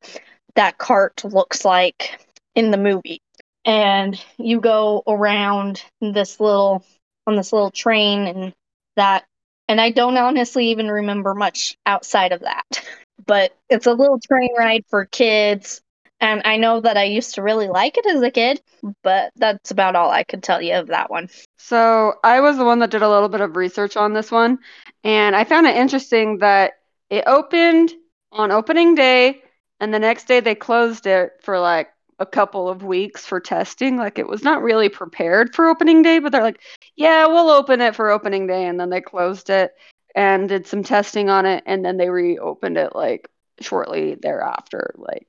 [0.55, 2.19] that cart looks like
[2.55, 3.21] in the movie.
[3.65, 6.83] And you go around this little
[7.27, 8.53] on this little train and
[8.95, 9.25] that
[9.67, 12.83] and I don't honestly even remember much outside of that.
[13.25, 15.81] But it's a little train ride for kids.
[16.19, 18.61] And I know that I used to really like it as a kid,
[19.03, 21.29] but that's about all I could tell you of that one.
[21.57, 24.59] So I was the one that did a little bit of research on this one,
[25.03, 26.73] and I found it interesting that
[27.09, 27.93] it opened
[28.31, 29.43] on opening day,
[29.79, 33.95] and the next day they closed it for like a couple of weeks for testing.
[33.97, 36.61] Like it was not really prepared for opening day, but they're like,
[36.95, 39.75] yeah, we'll open it for opening day, and then they closed it
[40.15, 43.29] and did some testing on it, and then they reopened it like
[43.61, 44.95] shortly thereafter.
[44.97, 45.27] Like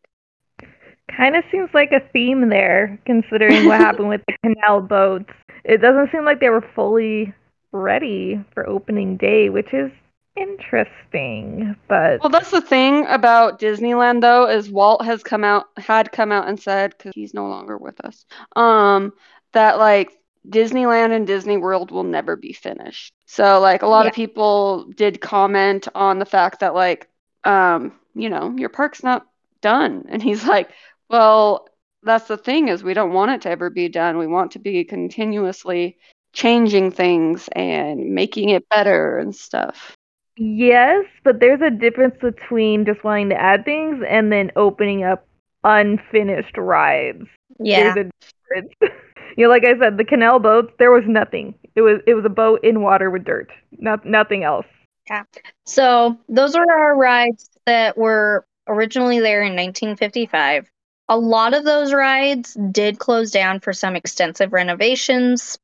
[1.16, 5.33] Kind of seems like a theme there, considering what happened with the canal boats.
[5.64, 7.33] It doesn't seem like they were fully
[7.73, 9.90] ready for opening day, which is
[10.37, 11.77] interesting.
[11.88, 16.33] But Well, that's the thing about Disneyland, though, is Walt has come out, had come
[16.33, 18.25] out and said, because he's no longer with us,
[18.57, 19.12] um,
[19.53, 20.12] that like
[20.49, 23.12] Disneyland and Disney World will never be finished.
[23.27, 27.09] So, like, a lot of people did comment on the fact that, like,
[27.44, 29.27] um, you know, your park's not
[29.61, 30.07] done.
[30.09, 30.71] And he's like,
[31.09, 31.68] well,
[32.03, 34.18] that's the thing is we don't want it to ever be done.
[34.18, 35.99] We want to be continuously
[36.33, 39.97] changing things and making it better and stuff.
[40.37, 45.27] yes, but there's a difference between just wanting to add things and then opening up
[45.65, 47.27] unfinished rides.
[47.59, 47.94] Yeah.
[47.94, 48.75] There's a difference.
[49.37, 51.54] you know, like I said, the canal boats, there was nothing.
[51.75, 53.50] It was it was a boat in water with dirt.
[53.73, 54.67] Not nothing else.
[55.09, 55.25] Yeah.
[55.65, 60.69] So those are our rides that were originally there in 1955.
[61.09, 65.59] A lot of those rides did close down for some extensive renovations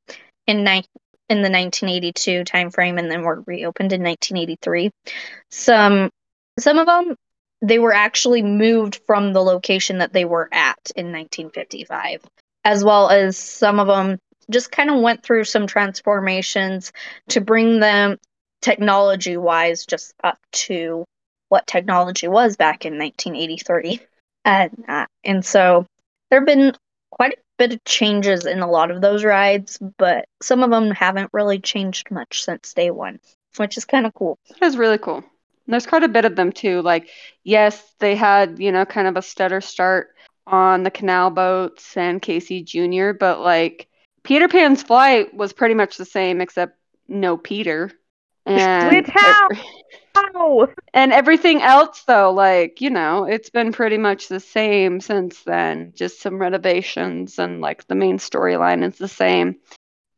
[0.46, 0.84] in ni-
[1.28, 4.90] in the 1982 timeframe, and then were reopened in 1983.
[5.50, 6.10] Some
[6.58, 7.16] some of them
[7.62, 12.22] they were actually moved from the location that they were at in 1955,
[12.64, 14.18] as well as some of them
[14.50, 16.92] just kind of went through some transformations
[17.28, 18.18] to bring them
[18.60, 21.04] technology wise just up to
[21.48, 24.00] what technology was back in 1983
[24.44, 25.86] and uh, and so
[26.30, 26.72] there have been
[27.10, 30.90] quite a bit of changes in a lot of those rides but some of them
[30.90, 33.18] haven't really changed much since day one
[33.56, 35.24] which is kind of cool That is really cool.
[35.66, 36.82] There's quite a bit of them too.
[36.82, 37.08] Like,
[37.42, 40.08] yes, they had, you know, kind of a stutter start
[40.46, 43.88] on the canal boats and Casey Jr., but like
[44.24, 46.76] Peter Pan's flight was pretty much the same except
[47.08, 47.90] no Peter.
[48.44, 49.08] And Which
[50.14, 50.68] How?
[50.92, 55.92] and everything else though, like, you know, it's been pretty much the same since then.
[55.94, 59.56] Just some renovations and like the main storyline is the same.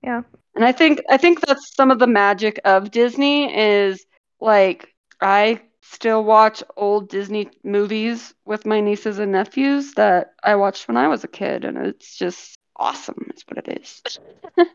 [0.03, 0.23] Yeah.
[0.55, 4.05] And I think I think that's some of the magic of Disney is
[4.41, 10.89] like I still watch old Disney movies with my nieces and nephews that I watched
[10.89, 14.19] when I was a kid and it's just awesome is what it is.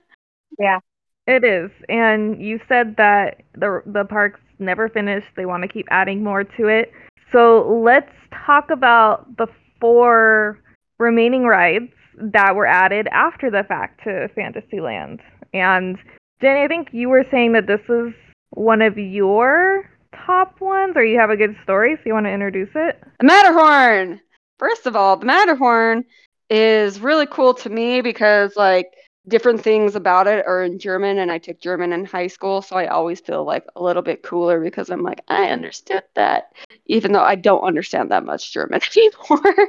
[1.31, 1.71] It is.
[1.87, 5.27] And you said that the the park's never finished.
[5.37, 6.91] They want to keep adding more to it.
[7.31, 8.11] So let's
[8.45, 9.47] talk about the
[9.79, 10.59] four
[10.99, 15.21] remaining rides that were added after the fact to Fantasyland.
[15.53, 15.97] And
[16.41, 18.13] Jenny, I think you were saying that this is
[18.49, 19.89] one of your
[20.25, 23.01] top ones, or you have a good story, so you want to introduce it?
[23.21, 24.19] The Matterhorn.
[24.59, 26.03] First of all, the Matterhorn
[26.49, 28.87] is really cool to me because like
[29.27, 32.75] different things about it are in German and I took German in high school, so
[32.75, 36.53] I always feel like a little bit cooler because I'm like I understood that
[36.87, 39.67] even though I don't understand that much German anymore.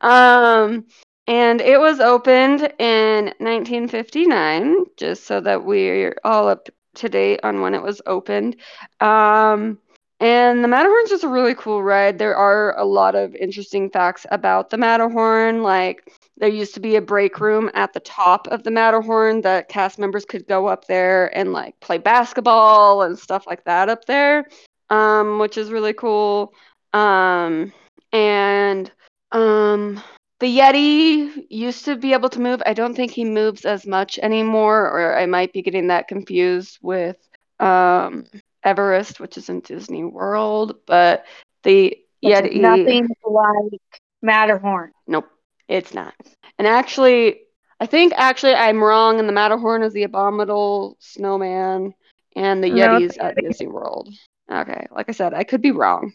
[0.00, 0.84] um
[1.26, 7.60] and it was opened in 1959 just so that we're all up to date on
[7.60, 8.56] when it was opened.
[9.00, 9.78] Um
[10.20, 12.18] and the Matterhorn's just a really cool ride.
[12.18, 15.64] There are a lot of interesting facts about the Matterhorn.
[15.64, 16.08] Like,
[16.42, 19.96] there used to be a break room at the top of the Matterhorn that cast
[19.96, 24.46] members could go up there and, like, play basketball and stuff like that up there,
[24.90, 26.52] um, which is really cool.
[26.92, 27.72] Um,
[28.12, 28.90] and
[29.30, 30.02] um,
[30.40, 32.60] the Yeti used to be able to move.
[32.66, 36.80] I don't think he moves as much anymore, or I might be getting that confused
[36.82, 37.18] with.
[37.60, 38.24] Um,
[38.64, 41.24] Everest, which is in Disney World, but
[41.62, 42.56] the Yeti.
[42.56, 43.80] nothing like
[44.22, 44.90] Matterhorn.
[45.06, 45.28] Nope,
[45.72, 46.14] it's not.
[46.58, 47.40] And actually,
[47.80, 51.94] I think actually I'm wrong, and the Matterhorn is the abominable snowman,
[52.36, 53.48] and the No, Yeti's it's the at Yeti.
[53.48, 54.08] Disney World.
[54.50, 56.12] Okay, like I said, I could be wrong.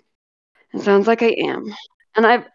[0.73, 1.73] It sounds like I am.
[2.15, 2.45] And I've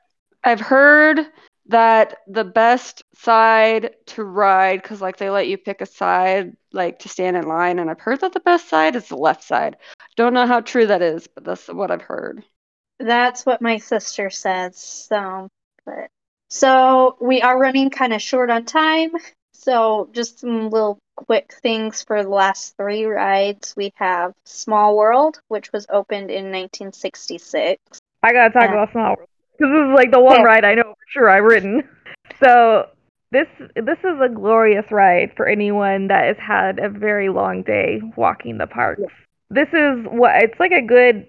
[0.45, 1.21] I've heard
[1.67, 7.01] that the best side to ride, because like they let you pick a side, like
[7.01, 9.77] to stand in line, and I've heard that the best side is the left side.
[10.17, 12.45] Don't know how true that is, but that's what I've heard.
[12.99, 14.79] That's what my sister says.
[14.79, 15.49] So,
[15.85, 16.11] but
[16.53, 19.13] so we are running kind of short on time.
[19.55, 23.75] So just some little quick things for the last three rides.
[23.75, 27.81] We have Small World, which was opened in 1966.
[28.23, 28.73] I gotta talk Yeah.
[28.73, 29.29] about Small World
[29.59, 30.43] because this is like the one Okay.
[30.43, 31.83] ride I know for sure I've ridden.
[32.45, 32.89] So
[33.31, 33.47] this
[33.77, 38.59] this is a glorious ride for anyone that has had a very long day walking
[38.59, 39.03] the parks.
[39.51, 41.27] This is what it's like a good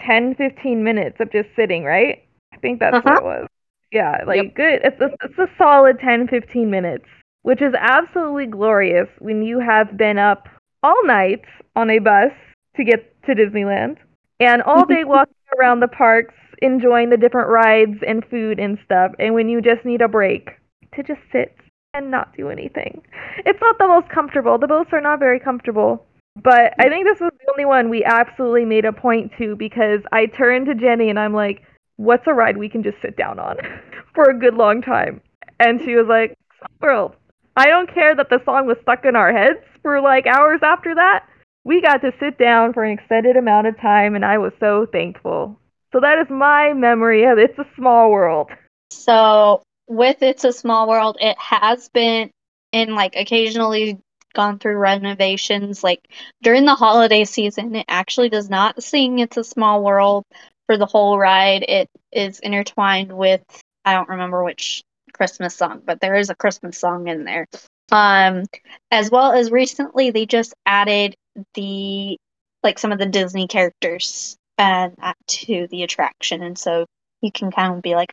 [0.00, 2.22] 10 15 minutes of just sitting, right?
[2.52, 3.14] I think that's what Uh-huh.
[3.14, 3.46] it was.
[3.92, 4.54] Yeah, like Yep.
[4.54, 4.80] good.
[4.84, 7.04] It's a, it's a solid 10 15 minutes,
[7.42, 10.48] which is absolutely glorious when you have been up
[10.82, 11.44] all night
[11.76, 12.32] on a bus
[12.76, 13.98] to get to Disneyland
[14.40, 19.12] and all day walking around the parks, enjoying the different rides and food and stuff.
[19.18, 20.50] And when you just need a break,
[20.94, 21.56] to just sit
[21.94, 23.02] and not do anything.
[23.44, 24.58] It's not the most comfortable.
[24.58, 26.06] The boats are not very comfortable.
[26.42, 26.90] But I mm.
[26.90, 30.66] think this was the only one we absolutely made a point to because I turned
[30.66, 31.62] to Jenny and I'm like,
[31.96, 33.56] what's a ride we can just sit down on
[34.14, 35.20] for a good long time?
[35.60, 36.36] And she was like,
[36.80, 37.14] World.
[37.56, 40.94] I don't care that the song was stuck in our heads for like hours after
[40.94, 41.26] that.
[41.64, 44.86] We got to sit down for an extended amount of time and I was so
[44.90, 45.58] thankful.
[45.92, 48.50] So that is my memory of It's a Small World.
[48.90, 52.30] So with It's a Small World, it has been
[52.72, 54.00] in like occasionally
[54.34, 55.84] gone through renovations.
[55.84, 56.08] Like
[56.42, 60.24] during the holiday season, it actually does not sing It's a Small World
[60.66, 61.64] for the whole ride.
[61.66, 63.42] It is intertwined with
[63.84, 64.82] I don't remember which
[65.12, 67.46] Christmas song, but there is a Christmas song in there.
[67.90, 68.44] Um,
[68.90, 71.14] as well as recently they just added
[71.54, 72.18] the
[72.62, 76.86] like some of the Disney characters and uh, to the attraction, and so
[77.20, 78.12] you can kind of be like,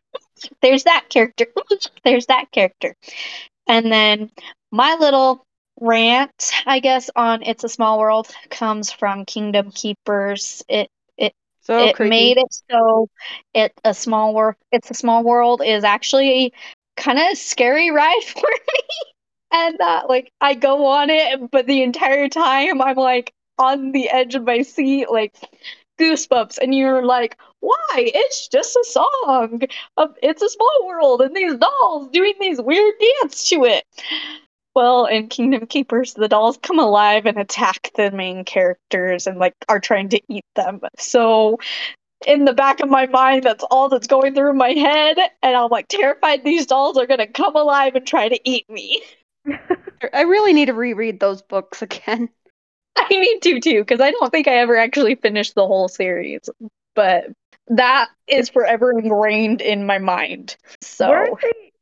[0.62, 1.46] there's that character,
[2.04, 2.94] there's that character.
[3.66, 4.30] And then
[4.70, 5.44] my little
[5.80, 10.62] rant, I guess, on It's a Small World comes from Kingdom Keepers.
[10.68, 10.88] It
[11.70, 12.10] So it creepy.
[12.10, 13.08] made it so
[13.54, 16.52] it a small world it's a small world is actually
[16.96, 18.80] kind of scary ride for me
[19.52, 24.08] and uh, like i go on it but the entire time i'm like on the
[24.10, 25.34] edge of my seat, like
[26.00, 27.76] goosebumps, and you're like, why?
[27.96, 29.60] It's just a song.
[29.98, 33.84] Of, it's a small world, and these dolls doing these weird dance to it.
[34.74, 39.54] Well, in Kingdom Keepers, the dolls come alive and attack the main characters and like
[39.68, 40.80] are trying to eat them.
[40.98, 41.58] So
[42.26, 45.70] in the back of my mind, that's all that's going through my head, and I'm
[45.70, 49.02] like terrified these dolls are gonna come alive and try to eat me.
[50.12, 52.28] I really need to reread those books again.
[52.96, 56.48] I need to too, because I don't think I ever actually finished the whole series.
[56.94, 57.26] But
[57.68, 60.56] that is forever ingrained in my mind.
[60.82, 61.38] So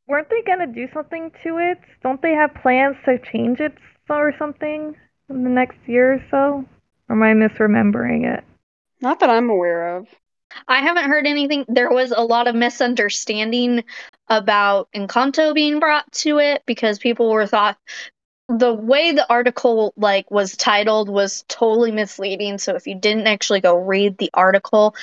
[0.09, 1.79] Weren't they gonna do something to it?
[2.03, 3.75] Don't they have plans to change it
[4.09, 4.97] or something
[5.29, 6.65] in the next year or so?
[7.09, 8.43] Or am I misremembering it?
[9.03, 10.07] Not that I'm aware of.
[10.67, 11.67] I haven't heard anything.
[11.69, 13.85] There was a lot of misunderstanding
[14.29, 17.77] about Encanto being brought to it because people were thought
[18.49, 22.57] the way the article like was titled was totally misleading.
[22.57, 24.95] So if you didn't actually go read the article,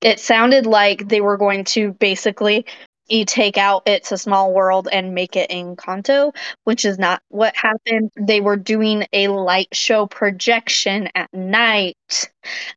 [0.00, 2.66] it sounded like they were going to basically
[3.08, 6.34] you take out It's a Small World and make it in Encanto,
[6.64, 8.10] which is not what happened.
[8.16, 11.96] They were doing a light show projection at night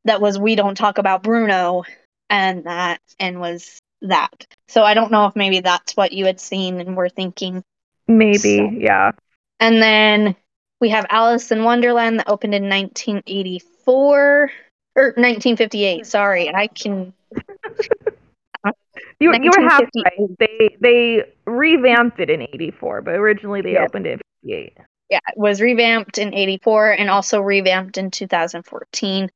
[0.05, 1.83] that was We Don't Talk About Bruno
[2.29, 4.45] and that and was that.
[4.67, 7.63] So I don't know if maybe that's what you had seen and were thinking.
[8.07, 9.11] Maybe, So- yeah.
[9.59, 10.35] And then
[10.81, 14.51] we have Alice in Wonderland that opened in 1984
[14.97, 16.05] or 1958.
[16.05, 17.13] Sorry, I can
[19.19, 20.29] You you were half right.
[20.39, 23.83] They they revamped it in '84, but originally they Yeah.
[23.85, 24.77] opened it in '58.
[25.09, 29.29] yeah, it was revamped in 84 and also revamped in 2014.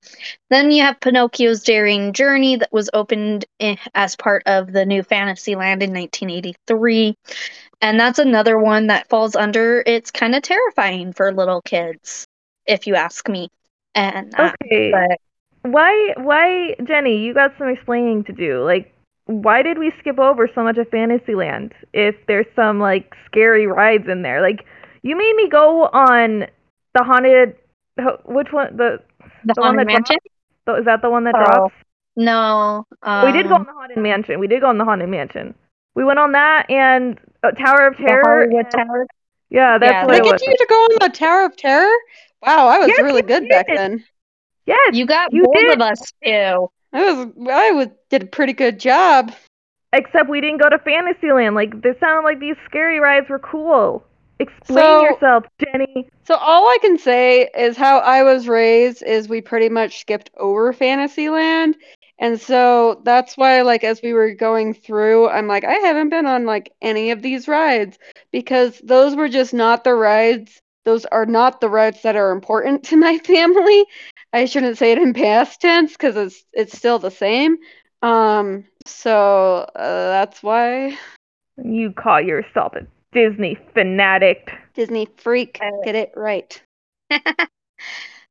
[0.49, 5.03] Then you have Pinocchio's Daring Journey that was opened i- as part of the new
[5.03, 7.15] Fantasyland in 1983.
[7.81, 12.25] And that's another one that falls under it's kind of terrifying for little kids,
[12.65, 13.49] if you ask me.
[13.95, 14.91] And uh, Okay.
[14.91, 15.17] but
[15.71, 17.17] Why why Jenny?
[17.23, 18.63] You got some explaining to do.
[18.63, 18.93] Like,
[19.29, 24.07] why did we skip over so much of Fantasyland if there's some like scary rides
[24.09, 24.41] in there?
[24.41, 24.65] Like,
[25.03, 26.47] you made me go on
[26.95, 27.55] the haunted.
[28.25, 28.75] Which one?
[28.75, 28.99] The,
[29.45, 30.17] the the Haunted that Mansion?
[30.65, 31.75] the is that the one that Oh, drops?
[32.15, 32.87] No.
[33.03, 34.39] Um, we did go on the haunted mansion.
[34.39, 35.53] We did go on the haunted mansion.
[35.95, 38.23] We went on that and uh, Tower of Terror.
[38.25, 39.05] Hollywood and- Tower.
[39.51, 40.41] Yeah, that's Yeah, what Did it I was.
[40.41, 41.95] get you to go on the Tower of Terror?
[42.41, 44.03] Wow, I was Yes, really you good back then.
[44.65, 45.73] Yes, You got You both did.
[45.73, 46.69] of us too.
[46.93, 49.31] I was I was did a pretty good job.
[49.93, 51.55] except we didn't go to Fantasyland.
[51.55, 54.03] Like, they sounded like these scary rides were cool.
[54.39, 56.07] Explain So- yourself, Jenny.
[56.25, 60.29] So all I can say is how I was raised is we pretty much skipped
[60.37, 61.75] over Fantasyland.
[62.19, 66.25] And so that's why like as we were going through, I'm like I haven't been
[66.25, 67.97] on like any of these rides
[68.31, 70.61] because those were just not the rides.
[70.85, 73.85] Those are not the rides that are important to my family.
[74.33, 77.57] I shouldn't say it in past tense cuz it's it's still the same.
[78.01, 80.97] Um so uh, that's why
[81.61, 84.51] You call yourself a Disney fanatic.
[84.75, 86.61] Disney freak Uh, get it right.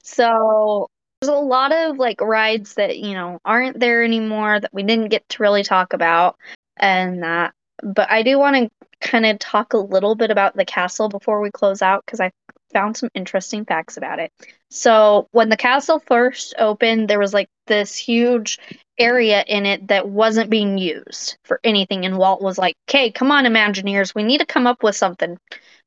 [0.02, 0.88] So
[1.20, 5.08] there's a lot of like rides that, you know, aren't there anymore that we didn't
[5.08, 6.36] get to really talk about
[6.76, 7.52] and that.
[7.82, 8.70] But I do want to
[9.00, 12.30] kind of talk a little bit about the castle before we close out because I
[12.72, 14.32] found some interesting facts about it.
[14.70, 18.58] So when the castle first opened, there was like this huge
[18.98, 22.04] area in it that wasn't being used for anything.
[22.04, 25.38] And Walt was like, okay, come on, Imagineers, we need to come up with something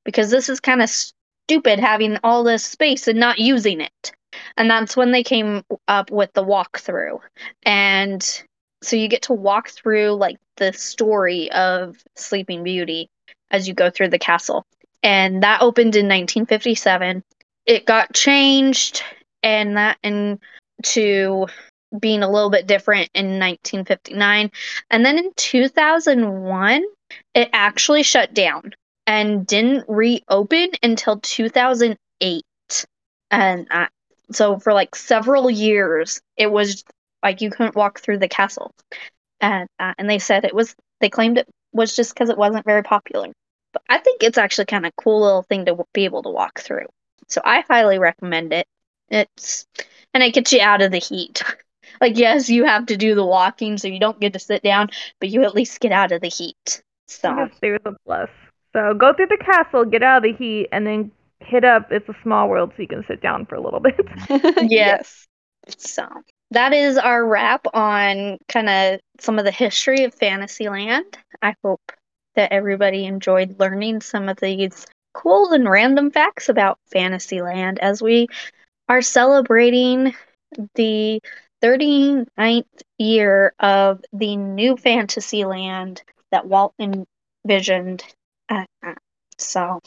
[0.04, 4.12] because this is kind of stupid having all this space and not using it.
[4.58, 7.20] And that's when they came up with the walkthrough.
[7.64, 8.44] And
[8.82, 13.10] so you get to walk through like the story of Sleeping Beauty
[13.52, 14.66] as you go through the castle.
[15.04, 17.24] And that opened in 1957.
[17.66, 19.04] It got changed
[19.44, 21.48] and that into
[22.00, 24.52] being a little bit different in 1959.
[24.90, 26.84] And then in 2001,
[27.34, 28.74] it actually shut down
[29.08, 32.44] and didn't reopen until 2008.
[33.32, 33.88] And uh,
[34.32, 36.84] so for like several years, it was
[37.24, 38.72] like you couldn't walk through the castle.
[39.40, 42.66] And uh, and they said it was they claimed it was just because it wasn't
[42.66, 43.28] very popular.
[43.74, 46.60] But I think it's actually kind of cool little thing to be able to walk
[46.60, 46.88] through.
[47.28, 48.68] So I highly recommend it.
[49.10, 49.66] It's
[50.14, 51.44] and it gets you out of the heat.
[52.02, 54.90] like yes, you have to do the walking, so you don't get to sit down,
[55.20, 56.84] but you at least get out of the heat.
[57.08, 58.30] So Yes, there's a plus.
[58.74, 62.08] So go through the castle, get out of the heat, and then hit up It's
[62.08, 64.00] a Small World so you can sit down for a little bit.
[64.70, 65.28] yes.
[65.78, 66.08] So
[66.52, 71.18] that is our wrap on kind of some of the history of Fantasyland.
[71.42, 71.92] I hope
[72.36, 78.28] that everybody enjoyed learning some of these cool and random facts about Fantasyland as we
[78.88, 80.14] are celebrating
[80.76, 81.22] the
[81.62, 82.66] 39th
[82.98, 86.02] year of the new Fantasyland
[86.32, 88.04] that Walt envisioned.
[88.50, 88.66] Uh,
[89.38, 89.80] so,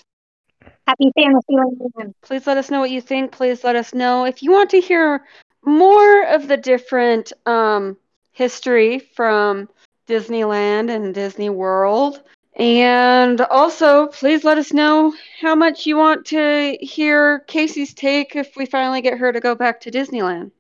[0.87, 2.15] happy Fantasyland!
[2.23, 3.33] Please let us know what you think.
[3.33, 5.25] Please let us know if you want to hear
[5.65, 7.97] more of the different um,
[8.33, 9.69] history from
[10.07, 12.21] Disneyland and Disney World.
[12.57, 18.57] And also, please let us know how much you want to hear Casey's take if
[18.57, 20.51] we finally get her to go back to Disneyland.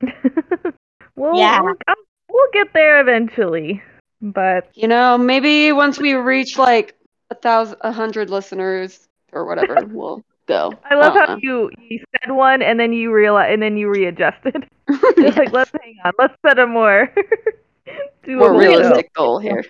[1.16, 1.60] we'll, Yeah.
[1.60, 1.94] we'll, oh,
[2.30, 3.82] we'll get there eventually.
[4.20, 6.94] But You know, maybe once we reach like
[7.30, 10.72] a thousand, a hundred listeners or whatever, we'll go.
[10.88, 11.38] I love don't how know.
[11.40, 14.66] you you said one and then you realize and then you readjusted.
[15.20, 17.73] It's like let's hang on, let's set a more doable
[18.26, 18.58] more goal.
[18.58, 19.64] realistic goal here.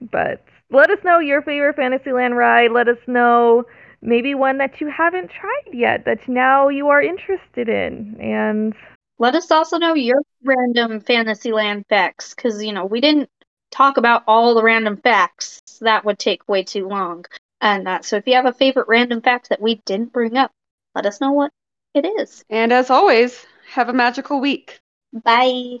[0.00, 2.70] But let us know your favorite Fantasyland ride.
[2.72, 3.64] Let us know
[4.00, 8.16] maybe one that you haven't tried yet that now you are interested in.
[8.20, 8.74] And
[9.18, 13.28] Let us also know your random Fantasyland facts, because, you know, we didn't
[13.70, 15.60] talk about all the random facts.
[15.80, 17.24] That would take way too long.
[17.60, 20.52] And uh, so if you have a favorite random fact that we didn't bring up,
[20.94, 21.52] let us know what
[21.94, 22.44] it is.
[22.50, 24.80] And as always, have a magical week.
[25.12, 25.80] Bye.